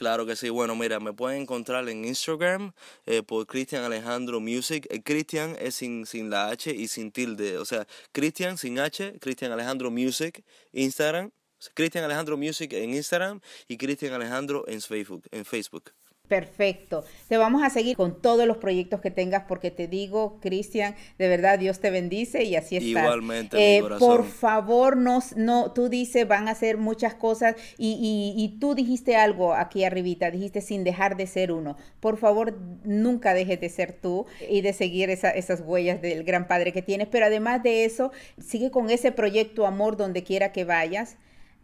Claro 0.00 0.24
que 0.24 0.34
sí. 0.34 0.48
Bueno, 0.48 0.74
mira, 0.76 0.98
me 0.98 1.12
pueden 1.12 1.42
encontrar 1.42 1.86
en 1.90 2.06
Instagram 2.06 2.72
eh, 3.04 3.22
por 3.22 3.46
Cristian 3.46 3.84
Alejandro 3.84 4.40
Music. 4.40 4.86
El 4.88 5.02
Cristian 5.02 5.56
es 5.60 5.74
sin, 5.74 6.06
sin 6.06 6.30
la 6.30 6.48
H 6.48 6.74
y 6.74 6.88
sin 6.88 7.12
tilde. 7.12 7.58
O 7.58 7.66
sea, 7.66 7.86
Cristian 8.10 8.56
sin 8.56 8.78
H, 8.78 9.18
Cristian 9.20 9.52
Alejandro 9.52 9.90
Music, 9.90 10.42
Instagram. 10.72 11.32
Cristian 11.74 12.02
Alejandro 12.04 12.38
Music 12.38 12.72
en 12.72 12.94
Instagram 12.94 13.42
y 13.68 13.76
Cristian 13.76 14.14
Alejandro 14.14 14.64
en 14.68 14.80
Facebook. 14.80 15.24
En 15.32 15.44
Facebook. 15.44 15.92
Perfecto. 16.30 17.02
Te 17.26 17.38
vamos 17.38 17.64
a 17.64 17.70
seguir 17.70 17.96
con 17.96 18.22
todos 18.22 18.46
los 18.46 18.58
proyectos 18.58 19.00
que 19.00 19.10
tengas 19.10 19.46
porque 19.48 19.72
te 19.72 19.88
digo, 19.88 20.38
Cristian, 20.40 20.94
de 21.18 21.26
verdad 21.26 21.58
Dios 21.58 21.80
te 21.80 21.90
bendice 21.90 22.44
y 22.44 22.54
así 22.54 22.76
está. 22.76 23.00
Igualmente. 23.00 23.78
Eh, 23.78 23.82
por 23.98 24.24
favor, 24.24 24.96
no, 24.96 25.18
no, 25.34 25.72
tú 25.72 25.88
dices, 25.88 26.28
van 26.28 26.46
a 26.46 26.52
hacer 26.52 26.76
muchas 26.76 27.14
cosas 27.14 27.56
y, 27.76 28.32
y, 28.36 28.60
tú 28.60 28.76
dijiste 28.76 29.16
algo 29.16 29.54
aquí 29.54 29.82
arribita, 29.82 30.30
dijiste 30.30 30.60
sin 30.60 30.84
dejar 30.84 31.16
de 31.16 31.26
ser 31.26 31.50
uno. 31.50 31.76
Por 31.98 32.16
favor, 32.16 32.56
nunca 32.84 33.34
dejes 33.34 33.60
de 33.60 33.68
ser 33.68 33.92
tú 33.92 34.24
y 34.48 34.60
de 34.60 34.72
seguir 34.72 35.10
esas 35.10 35.60
huellas 35.62 36.00
del 36.00 36.22
gran 36.22 36.46
padre 36.46 36.72
que 36.72 36.80
tienes, 36.80 37.08
pero 37.08 37.26
además 37.26 37.64
de 37.64 37.84
eso, 37.84 38.12
sigue 38.38 38.70
con 38.70 38.88
ese 38.88 39.10
proyecto 39.10 39.66
amor 39.66 39.96
donde 39.96 40.22
quiera 40.22 40.52
que 40.52 40.62
vayas. 40.62 41.16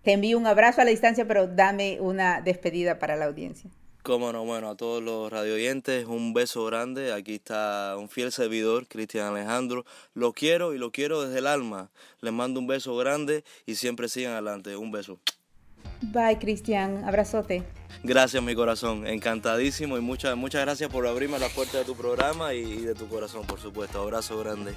Te 0.02 0.10
envío 0.10 0.36
un 0.36 0.48
abrazo 0.48 0.80
a 0.80 0.84
la 0.84 0.90
distancia, 0.90 1.24
pero 1.24 1.46
dame 1.46 2.00
una 2.00 2.40
despedida 2.40 2.98
para 2.98 3.14
la 3.14 3.26
audiencia. 3.26 3.70
Cómo 4.06 4.32
no, 4.32 4.44
bueno, 4.44 4.70
a 4.70 4.76
todos 4.76 5.02
los 5.02 5.32
radioyentes, 5.32 6.06
un 6.06 6.32
beso 6.32 6.64
grande. 6.64 7.12
Aquí 7.12 7.34
está 7.34 7.96
un 7.98 8.08
fiel 8.08 8.30
servidor, 8.30 8.86
Cristian 8.86 9.26
Alejandro. 9.26 9.84
Lo 10.14 10.32
quiero 10.32 10.74
y 10.74 10.78
lo 10.78 10.92
quiero 10.92 11.22
desde 11.22 11.40
el 11.40 11.48
alma. 11.48 11.90
Les 12.20 12.32
mando 12.32 12.60
un 12.60 12.68
beso 12.68 12.96
grande 12.96 13.42
y 13.66 13.74
siempre 13.74 14.08
sigan 14.08 14.34
adelante. 14.34 14.76
Un 14.76 14.92
beso. 14.92 15.18
Bye, 16.02 16.38
Cristian. 16.38 17.02
Abrazote. 17.04 17.64
Gracias, 18.04 18.40
mi 18.44 18.54
corazón. 18.54 19.08
Encantadísimo 19.08 19.98
y 19.98 20.00
muchas, 20.00 20.36
muchas 20.36 20.62
gracias 20.62 20.88
por 20.88 21.04
abrirme 21.04 21.40
la 21.40 21.48
puerta 21.48 21.78
de 21.78 21.84
tu 21.84 21.96
programa 21.96 22.54
y 22.54 22.82
de 22.82 22.94
tu 22.94 23.08
corazón, 23.08 23.44
por 23.44 23.58
supuesto. 23.58 24.00
Abrazo 24.00 24.38
grande. 24.38 24.72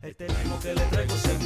Este 0.00 0.26
que 0.62 0.74
le 0.74 0.80
traigo 0.86 1.14
seguro 1.14 1.39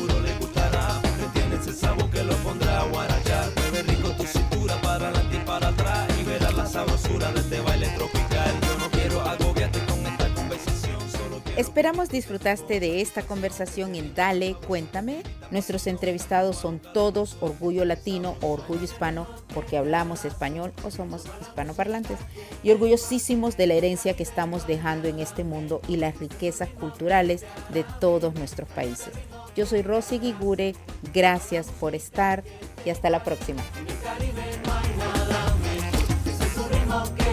de 7.32 7.40
este 7.40 7.60
baile 7.60 7.88
tropical. 7.96 8.52
Yo 8.60 8.78
no 8.78 8.90
quiero 8.90 9.20
agobiarte 9.22 9.78
con 9.86 10.06
esta 10.06 10.28
conversación, 10.34 11.00
solo 11.10 11.40
quiero... 11.42 11.58
Esperamos 11.58 12.10
disfrutaste 12.10 12.80
de 12.80 13.00
esta 13.00 13.22
conversación 13.22 13.94
en 13.94 14.14
Dale, 14.14 14.56
Cuéntame. 14.66 15.22
Nuestros 15.50 15.86
entrevistados 15.86 16.56
son 16.56 16.80
todos 16.92 17.36
orgullo 17.40 17.84
latino 17.86 18.36
o 18.42 18.48
orgullo 18.52 18.84
hispano 18.84 19.26
porque 19.54 19.78
hablamos 19.78 20.24
español 20.24 20.72
o 20.84 20.90
somos 20.90 21.24
hispanoparlantes 21.40 22.18
y 22.62 22.72
orgullosísimos 22.72 23.56
de 23.56 23.68
la 23.68 23.74
herencia 23.74 24.14
que 24.14 24.22
estamos 24.22 24.66
dejando 24.66 25.08
en 25.08 25.18
este 25.18 25.44
mundo 25.44 25.80
y 25.88 25.96
las 25.96 26.18
riquezas 26.18 26.68
culturales 26.68 27.44
de 27.72 27.84
todos 28.00 28.34
nuestros 28.34 28.68
países. 28.68 29.12
Yo 29.56 29.64
soy 29.64 29.82
Rosy 29.82 30.18
Guigure, 30.18 30.74
gracias 31.14 31.68
por 31.80 31.94
estar 31.94 32.44
y 32.84 32.90
hasta 32.90 33.08
la 33.08 33.22
próxima. 33.24 33.62
Okay. 36.94 37.23